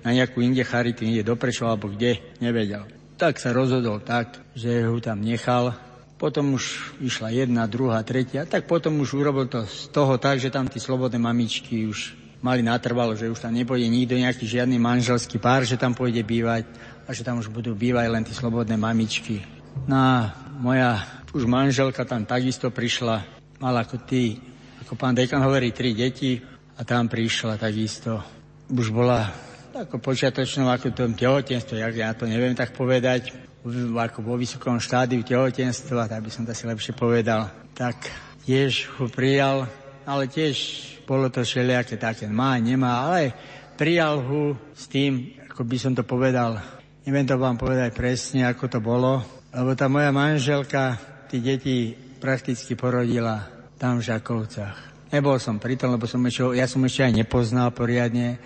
na 0.00 0.10
nejakú 0.16 0.40
inde 0.40 0.64
charity, 0.64 1.06
inde 1.06 1.22
do 1.26 1.36
alebo 1.36 1.92
kde, 1.92 2.18
nevedel. 2.40 2.88
Tak 3.16 3.40
sa 3.40 3.52
rozhodol 3.52 4.00
tak, 4.00 4.40
že 4.56 4.84
ho 4.88 4.96
tam 5.00 5.20
nechal 5.20 5.76
potom 6.16 6.56
už 6.56 6.96
išla 7.04 7.28
jedna, 7.28 7.68
druhá, 7.68 8.00
tretia, 8.00 8.48
tak 8.48 8.64
potom 8.64 9.00
už 9.04 9.20
urobil 9.20 9.48
to 9.48 9.68
z 9.68 9.92
toho 9.92 10.16
tak, 10.16 10.40
že 10.40 10.48
tam 10.48 10.64
tí 10.68 10.80
slobodné 10.80 11.20
mamičky 11.20 11.84
už 11.84 12.16
mali 12.40 12.64
natrvalo, 12.64 13.16
že 13.16 13.28
už 13.28 13.40
tam 13.40 13.52
nepôjde 13.52 13.88
nikto, 13.88 14.16
nejaký 14.16 14.44
žiadny 14.48 14.80
manželský 14.80 15.36
pár, 15.36 15.68
že 15.68 15.76
tam 15.76 15.92
pôjde 15.92 16.24
bývať 16.24 16.64
a 17.04 17.12
že 17.12 17.24
tam 17.24 17.40
už 17.40 17.52
budú 17.52 17.76
bývať 17.76 18.06
len 18.08 18.24
tí 18.24 18.32
slobodné 18.32 18.80
mamičky. 18.80 19.44
No 19.84 19.96
a 19.96 20.12
moja 20.56 21.04
už 21.36 21.44
manželka 21.44 22.08
tam 22.08 22.24
takisto 22.24 22.72
prišla, 22.72 23.24
mala 23.60 23.84
ako 23.84 24.08
ty, 24.08 24.40
ako 24.80 24.96
pán 24.96 25.12
dekan 25.12 25.44
hovorí, 25.44 25.68
tri 25.76 25.92
deti 25.92 26.40
a 26.76 26.80
tam 26.80 27.12
prišla 27.12 27.60
takisto. 27.60 28.24
Už 28.72 28.88
bola 28.88 29.28
ako 29.76 30.00
počiatočnou, 30.00 30.72
ako 30.72 30.96
tom 30.96 31.12
tehotenstvo, 31.12 31.76
ja, 31.76 31.92
ja 31.92 32.16
to 32.16 32.24
neviem 32.24 32.56
tak 32.56 32.72
povedať, 32.72 33.45
ako 33.74 34.22
vo 34.22 34.38
vysokom 34.38 34.78
štádiu 34.78 35.26
tehotenstva, 35.26 36.06
tak 36.06 36.22
by 36.22 36.30
som 36.30 36.46
to 36.46 36.54
si 36.54 36.70
lepšie 36.70 36.94
povedal, 36.94 37.50
tak 37.74 37.98
tiež 38.46 38.94
ho 38.98 39.10
prijal, 39.10 39.66
ale 40.06 40.30
tiež 40.30 40.56
bolo 41.02 41.26
to 41.26 41.42
všelijaké 41.42 41.98
také, 41.98 42.30
má, 42.30 42.54
nemá, 42.62 43.10
ale 43.10 43.34
prijal 43.74 44.22
ho 44.22 44.54
s 44.70 44.86
tým, 44.86 45.34
ako 45.50 45.66
by 45.66 45.76
som 45.82 45.92
to 45.98 46.06
povedal, 46.06 46.62
neviem 47.02 47.26
to 47.26 47.34
vám 47.34 47.58
povedať 47.58 47.90
presne, 47.90 48.46
ako 48.46 48.70
to 48.70 48.78
bolo, 48.78 49.22
lebo 49.50 49.74
tá 49.74 49.90
moja 49.90 50.14
manželka 50.14 50.98
tí 51.26 51.42
deti 51.42 51.94
prakticky 52.22 52.78
porodila 52.78 53.50
tam 53.82 53.98
v 53.98 54.06
Žakovcach. 54.06 55.10
Nebol 55.10 55.38
som 55.42 55.58
pri 55.58 55.74
tom, 55.78 55.94
lebo 55.94 56.06
som 56.06 56.22
ešte, 56.22 56.54
ja 56.54 56.66
som 56.66 56.82
ešte 56.86 57.06
aj 57.06 57.12
nepoznal 57.14 57.70
poriadne, 57.70 58.38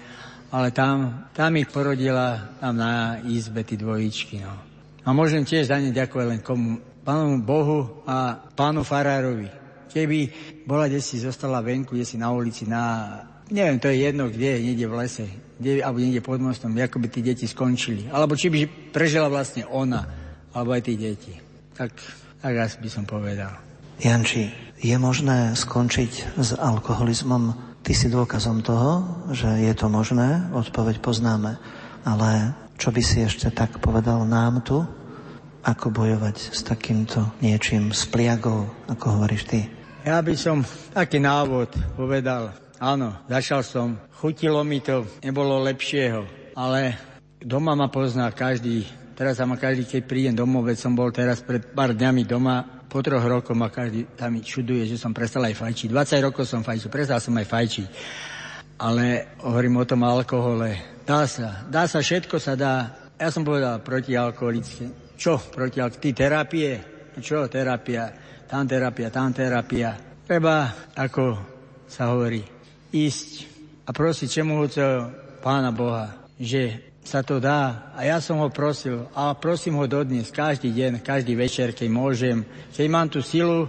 ale 0.48 0.72
tam, 0.72 1.28
tam 1.37 1.56
ich 1.56 1.68
porodila 1.68 2.56
tam 2.61 2.76
na 2.76 3.20
izbe 3.24 3.64
tí 3.64 3.80
dvojičky. 3.80 4.44
No. 4.44 4.69
A 5.04 5.16
môžem 5.16 5.46
tiež 5.46 5.72
za 5.72 5.80
ne 5.80 5.92
ďakovať 5.94 6.26
len 6.28 6.40
komu? 6.44 6.80
Pánu 7.00 7.40
Bohu 7.40 8.04
a 8.04 8.36
pánu 8.52 8.84
Farárovi. 8.84 9.48
Keby 9.90 10.18
bola 10.68 10.86
si 11.00 11.18
zostala 11.18 11.64
venku, 11.64 11.96
kde 11.96 12.06
si 12.06 12.16
na 12.20 12.30
ulici, 12.30 12.68
na... 12.68 13.08
Neviem, 13.50 13.82
to 13.82 13.90
je 13.90 14.06
jedno, 14.06 14.30
kde, 14.30 14.62
niekde 14.62 14.86
v 14.86 14.94
lese, 14.94 15.26
kde, 15.58 15.82
alebo 15.82 15.98
niekde 15.98 16.22
pod 16.22 16.38
mostom, 16.38 16.70
ako 16.76 17.02
by 17.02 17.08
tí 17.10 17.20
deti 17.24 17.50
skončili. 17.50 18.06
Alebo 18.06 18.38
či 18.38 18.46
by 18.46 18.92
prežila 18.94 19.26
vlastne 19.26 19.66
ona, 19.66 20.06
alebo 20.54 20.70
aj 20.70 20.86
tí 20.86 20.94
deti. 20.94 21.34
Tak, 21.74 21.90
tak 22.38 22.52
asi 22.54 22.78
by 22.78 22.88
som 22.92 23.04
povedal. 23.08 23.50
Janči, 23.98 24.54
je 24.78 24.96
možné 24.96 25.58
skončiť 25.58 26.38
s 26.38 26.54
alkoholizmom? 26.54 27.74
Ty 27.80 27.92
si 27.96 28.12
dôkazom 28.12 28.60
toho, 28.62 29.24
že 29.32 29.48
je 29.48 29.72
to 29.74 29.88
možné, 29.90 30.52
odpoveď 30.52 31.00
poznáme. 31.02 31.56
Ale 32.04 32.54
čo 32.80 32.88
by 32.88 33.02
si 33.04 33.20
ešte 33.20 33.52
tak 33.52 33.76
povedal 33.84 34.24
nám 34.24 34.64
tu? 34.64 34.80
Ako 35.60 35.92
bojovať 35.92 36.36
s 36.56 36.64
takýmto 36.64 37.28
niečím, 37.44 37.92
s 37.92 38.08
pliagou, 38.08 38.72
ako 38.88 39.20
hovoríš 39.20 39.44
ty? 39.44 39.68
Ja 40.00 40.24
by 40.24 40.32
som 40.32 40.64
taký 40.96 41.20
návod 41.20 41.68
povedal. 41.92 42.56
Áno, 42.80 43.12
začal 43.28 43.60
som, 43.60 44.00
chutilo 44.16 44.64
mi 44.64 44.80
to, 44.80 45.04
nebolo 45.20 45.60
lepšieho, 45.60 46.24
ale 46.56 46.96
doma 47.36 47.76
ma 47.76 47.92
pozná 47.92 48.32
každý, 48.32 48.88
teraz 49.12 49.36
sa 49.36 49.44
ma 49.44 49.60
každý, 49.60 49.84
keď 49.84 50.02
prídem 50.08 50.32
domov, 50.40 50.64
veď 50.64 50.80
som 50.80 50.96
bol 50.96 51.12
teraz 51.12 51.44
pred 51.44 51.60
pár 51.76 51.92
dňami 51.92 52.24
doma, 52.24 52.80
po 52.88 53.04
troch 53.04 53.20
rokoch 53.20 53.52
ma 53.52 53.68
každý 53.68 54.08
tam 54.16 54.40
čuduje, 54.40 54.88
že 54.88 54.96
som 54.96 55.12
prestal 55.12 55.44
aj 55.44 55.60
fajčiť. 55.60 55.92
20 55.92 56.26
rokov 56.32 56.48
som 56.48 56.64
fajčil, 56.64 56.88
prestal 56.88 57.20
som 57.20 57.36
aj 57.36 57.44
fajčiť. 57.44 57.88
Ale 58.80 59.36
hovorím 59.44 59.76
o 59.76 59.84
tom 59.84 60.00
alkohole. 60.08 60.99
Dá 61.10 61.26
sa. 61.26 61.66
Dá 61.66 61.90
sa, 61.90 62.06
všetko 62.06 62.38
sa 62.38 62.54
dá. 62.54 62.94
Ja 63.18 63.34
som 63.34 63.42
povedal 63.42 63.82
protialkoholické. 63.82 65.18
Čo 65.18 65.42
protialkoholické? 65.42 66.06
Ty 66.06 66.10
terapie? 66.14 66.70
Čo 67.18 67.50
terapia? 67.50 68.14
Tam 68.46 68.62
terapia, 68.62 69.10
tam 69.10 69.34
terapia. 69.34 69.98
Treba, 70.22 70.70
ako 70.94 71.34
sa 71.90 72.14
hovorí, 72.14 72.46
ísť 72.94 73.50
a 73.82 73.90
prosiť 73.90 74.38
čemuhúceho 74.38 75.10
Pána 75.42 75.74
Boha, 75.74 76.30
že 76.38 76.94
sa 77.02 77.26
to 77.26 77.42
dá. 77.42 77.90
A 77.98 78.06
ja 78.06 78.22
som 78.22 78.38
ho 78.38 78.46
prosil 78.46 79.10
a 79.10 79.34
prosím 79.34 79.82
ho 79.82 79.90
dodnes, 79.90 80.30
každý 80.30 80.70
deň, 80.70 81.02
každý 81.02 81.34
večer, 81.34 81.74
keď 81.74 81.90
môžem. 81.90 82.46
Keď 82.70 82.86
mám 82.86 83.10
tú 83.10 83.18
silu, 83.18 83.66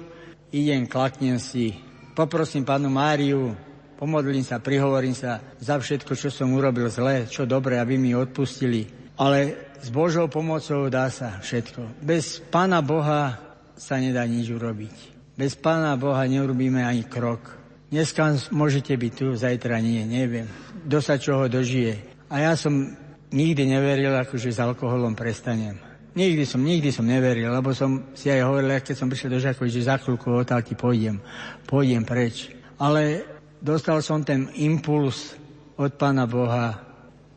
idem, 0.54 0.86
klaknem 0.86 1.41
si, 1.41 1.73
poprosím 2.13 2.62
pánu 2.62 2.93
Máriu, 2.93 3.58
pomodlím 4.02 4.42
sa, 4.42 4.58
prihovorím 4.58 5.14
sa 5.14 5.38
za 5.62 5.78
všetko, 5.78 6.18
čo 6.18 6.34
som 6.34 6.50
urobil 6.58 6.90
zle, 6.90 7.30
čo 7.30 7.46
dobre, 7.46 7.78
aby 7.78 8.02
mi 8.02 8.18
odpustili. 8.18 8.90
Ale 9.14 9.70
s 9.78 9.94
Božou 9.94 10.26
pomocou 10.26 10.90
dá 10.90 11.06
sa 11.14 11.38
všetko. 11.38 12.02
Bez 12.02 12.42
Pána 12.50 12.82
Boha 12.82 13.38
sa 13.78 14.02
nedá 14.02 14.26
nič 14.26 14.50
urobiť. 14.50 14.98
Bez 15.38 15.54
Pána 15.54 15.94
Boha 16.02 16.26
neurobíme 16.26 16.82
ani 16.82 17.06
krok. 17.06 17.62
Dneska 17.94 18.50
môžete 18.50 18.98
byť 18.98 19.12
tu, 19.14 19.38
zajtra 19.38 19.78
nie, 19.78 20.02
neviem. 20.10 20.50
Kto 20.90 20.98
sa 20.98 21.22
čoho 21.22 21.46
dožije. 21.46 22.02
A 22.34 22.42
ja 22.42 22.58
som 22.58 22.98
nikdy 23.30 23.70
neveril, 23.70 24.18
akože 24.18 24.50
s 24.50 24.58
alkoholom 24.58 25.14
prestanem. 25.14 25.78
Nikdy 26.18 26.44
som, 26.50 26.60
nikdy 26.66 26.90
som 26.90 27.06
neveril, 27.06 27.54
lebo 27.54 27.70
som 27.78 28.10
si 28.18 28.34
aj 28.34 28.50
hovoril, 28.50 28.82
keď 28.82 28.96
som 28.98 29.08
prišiel 29.08 29.38
do 29.38 29.40
Žakovi, 29.40 29.70
že 29.70 29.88
za 29.88 30.02
chvíľku 30.02 30.42
otálky 30.42 30.74
pôjdem, 30.74 31.22
pôjdem 31.70 32.02
preč. 32.02 32.50
ale 32.82 33.24
dostal 33.62 34.02
som 34.02 34.26
ten 34.26 34.50
impuls 34.58 35.38
od 35.78 35.93
Pána 35.95 36.26
Boha. 36.26 36.82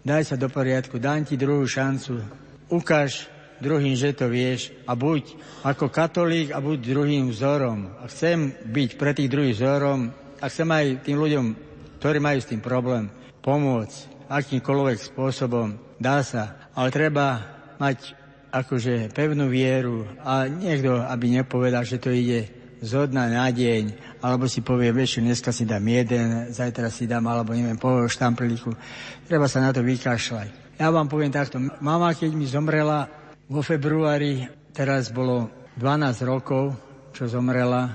Daj 0.05 0.35
sa 0.35 0.37
do 0.41 0.49
poriadku, 0.49 0.97
dám 0.97 1.25
ti 1.25 1.37
druhú 1.37 1.65
šancu. 1.69 2.21
Ukáž 2.73 3.29
druhým, 3.61 3.97
že 3.97 4.17
to 4.17 4.29
vieš 4.29 4.73
a 4.85 4.93
buď 4.93 5.37
ako 5.65 5.89
katolík 5.89 6.53
a 6.53 6.61
buď 6.61 6.79
druhým 6.81 7.33
vzorom. 7.33 7.93
A 8.01 8.09
chcem 8.09 8.53
byť 8.69 8.91
pre 9.01 9.17
tých 9.17 9.33
druhých 9.33 9.57
vzorom 9.57 10.13
a 10.41 10.45
chcem 10.49 10.69
aj 10.69 10.87
tým 11.09 11.17
ľuďom, 11.21 11.47
ktorí 12.01 12.19
majú 12.21 12.39
s 12.41 12.51
tým 12.51 12.61
problém, 12.61 13.09
pomôcť 13.41 14.29
akýmkoľvek 14.29 14.99
spôsobom. 15.01 15.77
Dá 15.97 16.21
sa, 16.21 16.69
ale 16.77 16.93
treba 16.93 17.41
mať 17.81 18.17
akože 18.55 19.11
pevnú 19.11 19.51
vieru 19.51 20.07
a 20.23 20.47
niekto, 20.47 21.01
aby 21.01 21.43
nepovedal, 21.43 21.83
že 21.83 21.99
to 21.99 22.13
ide 22.13 22.64
zo 22.81 23.07
dna 23.07 23.31
na 23.31 23.47
deň, 23.51 24.17
alebo 24.25 24.49
si 24.49 24.65
povie, 24.65 24.91
vieš, 24.91 25.21
dneska 25.21 25.53
si 25.53 25.69
dám 25.69 25.85
jeden, 25.85 26.51
zajtra 26.51 26.89
si 26.89 27.05
dám, 27.05 27.27
alebo 27.29 27.53
neviem, 27.53 27.79
po 27.79 28.09
štamplíku. 28.09 28.73
Treba 29.29 29.47
sa 29.47 29.61
na 29.61 29.71
to 29.71 29.85
vykašľať. 29.85 30.79
Ja 30.81 30.91
vám 30.91 31.07
poviem 31.07 31.31
takto, 31.31 31.63
mama, 31.79 32.11
keď 32.17 32.31
mi 32.35 32.49
zomrela 32.51 33.07
vo 33.47 33.63
februári, 33.63 34.49
teraz 34.75 35.13
bolo 35.13 35.51
12 35.79 36.25
rokov, 36.27 36.75
čo 37.15 37.31
zomrela, 37.31 37.95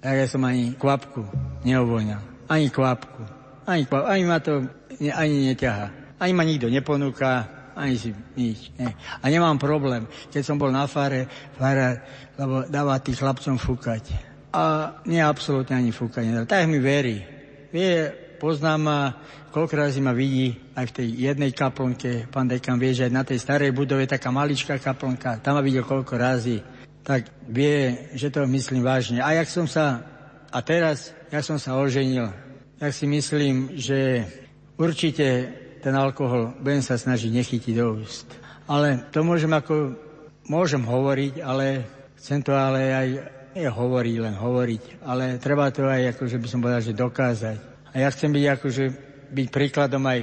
tak 0.00 0.16
ja 0.16 0.26
som 0.28 0.44
ani 0.44 0.76
kvapku 0.76 1.24
neovoňal. 1.64 2.48
Ani 2.48 2.72
kvapku. 2.72 3.22
Ani, 3.68 3.84
kvapku. 3.84 4.08
ani 4.08 4.24
ma 4.24 4.40
to 4.40 4.64
ani 5.00 5.52
neťaha. 5.52 5.86
Ani 6.20 6.32
ma 6.36 6.44
nikto 6.44 6.68
neponúka, 6.68 7.59
ani 7.80 7.96
si 7.96 8.10
nič. 8.36 8.70
Ne. 8.76 8.92
A 8.92 9.24
nemám 9.32 9.56
problém, 9.56 10.04
keď 10.28 10.42
som 10.44 10.60
bol 10.60 10.68
na 10.68 10.84
fare, 10.84 11.24
fara, 11.56 12.04
lebo 12.36 12.68
dáva 12.68 13.00
tých 13.00 13.18
chlapcom 13.18 13.56
fúkať. 13.56 14.12
A 14.52 14.94
nie 15.06 15.22
absolútne 15.22 15.78
ani 15.78 15.94
fúkať 15.94 16.22
nedá. 16.26 16.42
Tak 16.44 16.68
mi 16.68 16.82
verí. 16.82 17.22
Vie, 17.70 18.10
poznám 18.36 18.80
ma, 18.82 19.00
koľko 19.54 19.74
razy 19.78 20.00
ma 20.02 20.10
vidí 20.10 20.58
aj 20.74 20.84
v 20.90 20.94
tej 21.00 21.08
jednej 21.30 21.50
kaplnke. 21.54 22.26
Pán 22.28 22.50
dekan 22.50 22.76
vie, 22.76 22.92
že 22.92 23.06
aj 23.06 23.12
na 23.14 23.24
tej 23.24 23.38
starej 23.38 23.70
budove 23.70 24.04
taká 24.10 24.28
maličká 24.34 24.76
kaplnka. 24.82 25.38
Tam 25.40 25.56
ma 25.56 25.62
videl 25.62 25.86
koľko 25.86 26.18
razy. 26.18 26.58
Tak 27.00 27.48
vie, 27.48 28.10
že 28.12 28.28
to 28.28 28.44
myslím 28.44 28.82
vážne. 28.84 29.22
A 29.22 29.38
jak 29.38 29.48
som 29.48 29.70
sa, 29.70 30.02
a 30.50 30.58
teraz, 30.60 31.14
jak 31.30 31.46
som 31.46 31.56
sa 31.56 31.78
oženil, 31.78 32.28
tak 32.80 32.90
si 32.90 33.06
myslím, 33.06 33.76
že 33.78 34.26
určite 34.80 35.52
ten 35.80 35.96
alkohol 35.96 36.54
budem 36.60 36.84
sa 36.84 37.00
snažiť 37.00 37.32
nechytiť 37.32 37.74
do 37.74 38.00
úst. 38.04 38.28
Ale 38.70 39.08
to 39.10 39.24
môžem 39.26 39.50
ako, 39.50 39.96
môžem 40.46 40.84
hovoriť, 40.84 41.42
ale 41.42 41.88
chcem 42.20 42.44
to 42.44 42.54
ale 42.54 42.80
aj, 42.92 43.08
nie 43.56 43.66
hovoriť, 43.66 44.16
len 44.20 44.36
hovoriť, 44.36 44.82
ale 45.02 45.40
treba 45.42 45.72
to 45.74 45.88
aj, 45.88 46.14
ako, 46.14 46.22
že 46.30 46.38
by 46.38 46.46
som 46.46 46.60
povedal, 46.62 46.82
že 46.84 46.94
dokázať. 46.94 47.58
A 47.90 47.94
ja 47.98 48.08
chcem 48.14 48.30
byť 48.30 48.44
akože, 48.54 48.84
byť 49.34 49.46
príkladom 49.50 50.04
aj 50.06 50.20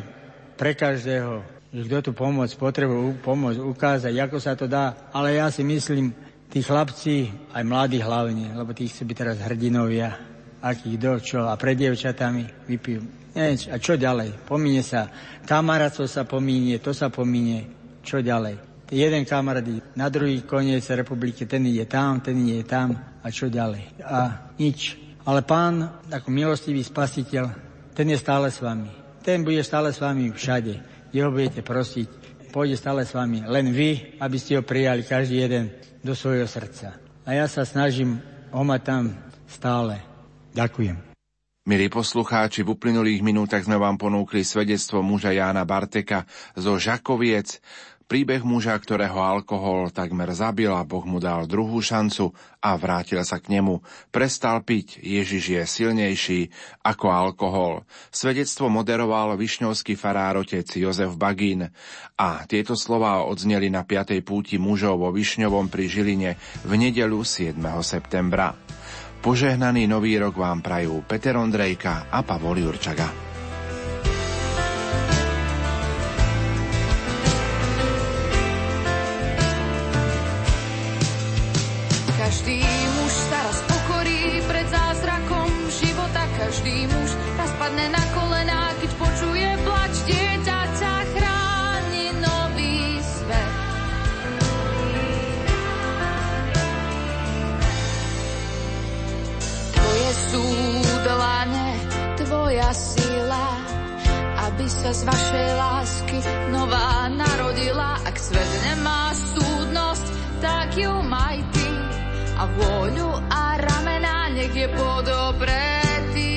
pre 0.56 0.72
každého, 0.78 1.44
že 1.76 1.82
kto 1.84 1.98
tu 2.00 2.12
pomôcť, 2.16 2.56
potrebuje 2.56 3.20
pomôcť, 3.20 3.60
ukázať, 3.60 4.14
ako 4.16 4.38
sa 4.40 4.56
to 4.56 4.72
dá. 4.72 5.12
Ale 5.12 5.36
ja 5.36 5.52
si 5.52 5.68
myslím, 5.68 6.16
tí 6.48 6.64
chlapci, 6.64 7.28
aj 7.52 7.64
mladí 7.68 8.00
hlavne, 8.00 8.56
lebo 8.56 8.72
tí 8.72 8.88
chcú 8.88 9.12
byť 9.12 9.18
teraz 9.20 9.38
hrdinovia, 9.44 10.37
akých 10.62 10.98
do 10.98 11.14
čo, 11.22 11.46
a 11.46 11.54
pred 11.56 11.78
dievčatami 11.78 12.68
vypijú 12.68 13.18
Nieč, 13.38 13.70
a 13.70 13.78
čo 13.78 13.94
ďalej? 13.94 14.50
Pomíne 14.50 14.82
sa. 14.82 15.14
Kamarátstvo 15.46 16.10
sa 16.10 16.26
pomínie, 16.26 16.82
to 16.82 16.90
sa 16.90 17.14
pomínie. 17.14 17.70
Čo 18.02 18.26
ďalej? 18.26 18.58
Jeden 18.90 19.30
kamarát 19.30 19.68
na 19.94 20.10
druhý 20.10 20.42
koniec 20.42 20.90
republiky, 20.90 21.46
ten 21.46 21.62
ide 21.70 21.86
tam, 21.86 22.18
ten 22.18 22.34
ide 22.42 22.66
tam 22.66 22.98
a 23.22 23.28
čo 23.30 23.46
ďalej? 23.46 24.02
A 24.02 24.50
nič. 24.58 24.98
Ale 25.22 25.46
pán, 25.46 26.02
ako 26.10 26.34
milostivý 26.34 26.82
spasiteľ, 26.82 27.46
ten 27.94 28.10
je 28.10 28.18
stále 28.18 28.50
s 28.50 28.58
vami. 28.58 28.90
Ten 29.22 29.46
bude 29.46 29.62
stále 29.62 29.94
s 29.94 30.02
vami 30.02 30.34
všade. 30.34 30.74
Jeho 31.14 31.30
budete 31.30 31.62
prosiť, 31.62 32.10
pôjde 32.50 32.80
stále 32.80 33.06
s 33.06 33.14
vami. 33.14 33.46
Len 33.46 33.70
vy, 33.70 34.18
aby 34.18 34.38
ste 34.42 34.58
ho 34.58 34.66
prijali 34.66 35.06
každý 35.06 35.46
jeden 35.46 35.78
do 36.02 36.18
svojho 36.18 36.50
srdca. 36.50 36.98
A 37.22 37.38
ja 37.38 37.46
sa 37.46 37.68
snažím 37.68 38.18
ho 38.50 38.64
mať 38.66 38.82
tam 38.82 39.04
stále. 39.46 40.17
Ďakujem. 40.58 40.98
Milí 41.70 41.86
poslucháči, 41.92 42.66
v 42.66 42.74
uplynulých 42.74 43.22
minútach 43.22 43.62
sme 43.62 43.78
vám 43.78 44.02
ponúkli 44.02 44.42
svedectvo 44.42 45.06
muža 45.06 45.30
Jána 45.30 45.68
Barteka 45.68 46.26
zo 46.58 46.82
Žakoviec, 46.82 47.62
príbeh 48.08 48.42
muža, 48.42 48.74
ktorého 48.74 49.20
alkohol 49.20 49.94
takmer 49.94 50.34
zabil 50.34 50.72
a 50.74 50.88
Boh 50.88 51.04
mu 51.06 51.22
dal 51.22 51.46
druhú 51.46 51.78
šancu 51.84 52.34
a 52.64 52.74
vrátil 52.80 53.22
sa 53.22 53.38
k 53.38 53.60
nemu. 53.60 53.84
Prestal 54.10 54.64
piť, 54.66 54.98
Ježiš 55.04 55.44
je 55.46 55.62
silnejší 55.68 56.42
ako 56.82 57.06
alkohol. 57.12 57.86
Svedectvo 58.10 58.72
moderoval 58.72 59.38
višňovský 59.38 59.94
farár 59.94 60.42
otec 60.42 60.66
Jozef 60.66 61.20
Bagín 61.20 61.70
a 62.18 62.28
tieto 62.50 62.74
slová 62.74 63.28
odzneli 63.28 63.70
na 63.70 63.86
5. 63.86 64.26
púti 64.26 64.58
mužov 64.58 65.06
vo 65.06 65.14
Višňovom 65.14 65.70
pri 65.70 65.86
Žiline 65.86 66.32
v 66.66 66.72
nedelu 66.80 67.20
7. 67.22 67.60
septembra. 67.86 68.58
Požehnaný 69.20 69.90
nový 69.90 70.16
rok 70.22 70.38
vám 70.38 70.62
prajú 70.62 71.04
Peter 71.04 71.36
Ondrejka 71.36 72.08
a 72.14 72.24
Pavol 72.24 72.62
Jurčaga. 72.62 73.27
Sa 104.88 104.96
z 104.96 105.04
vašej 105.04 105.50
lásky 105.60 106.20
nová 106.56 107.12
narodila. 107.12 108.00
Ak 108.08 108.16
svet 108.16 108.48
nemá 108.72 109.12
súdnosť, 109.12 110.08
tak 110.40 110.80
ju 110.80 110.88
maj 111.04 111.44
ty 111.52 111.68
a 112.40 112.48
vôľu 112.48 113.12
a 113.28 113.60
ramena 113.60 114.32
nech 114.32 114.56
je 114.56 114.68
podobretý 114.72 116.32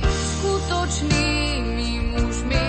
skutočnými 0.00 1.90
mužmi. 2.16 2.68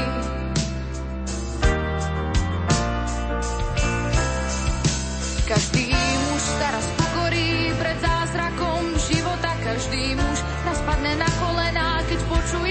Každý 5.47 5.95
muž 5.95 6.43
sa 6.59 6.67
raz 6.75 6.87
pokorí 6.99 7.71
pred 7.79 7.97
zázrakom 8.03 8.83
života, 9.07 9.51
každý 9.63 10.11
muž 10.11 10.43
raz 10.67 10.79
padne 10.83 11.15
na 11.15 11.29
kolená, 11.39 12.03
keď 12.03 12.19
počuje 12.27 12.70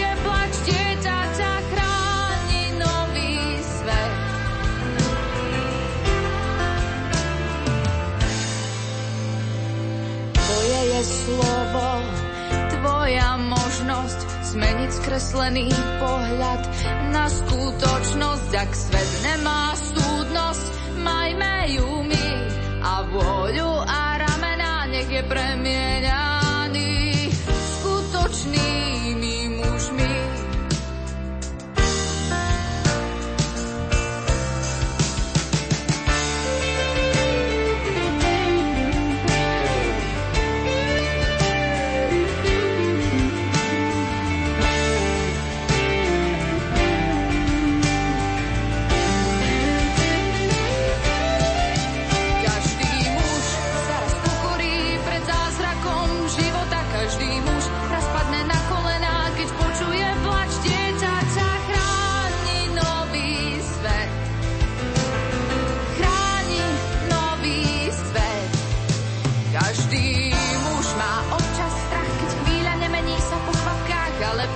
slovo, 11.71 12.03
tvoja 12.75 13.39
možnosť 13.39 14.19
zmeniť 14.51 14.91
skreslený 14.91 15.71
pohľad 16.03 16.63
na 17.15 17.31
skutočnosť. 17.31 18.51
Ak 18.59 18.71
svet 18.75 19.11
nemá 19.23 19.79
súdnosť, 19.79 20.67
majme 20.99 21.55
ju 21.79 21.90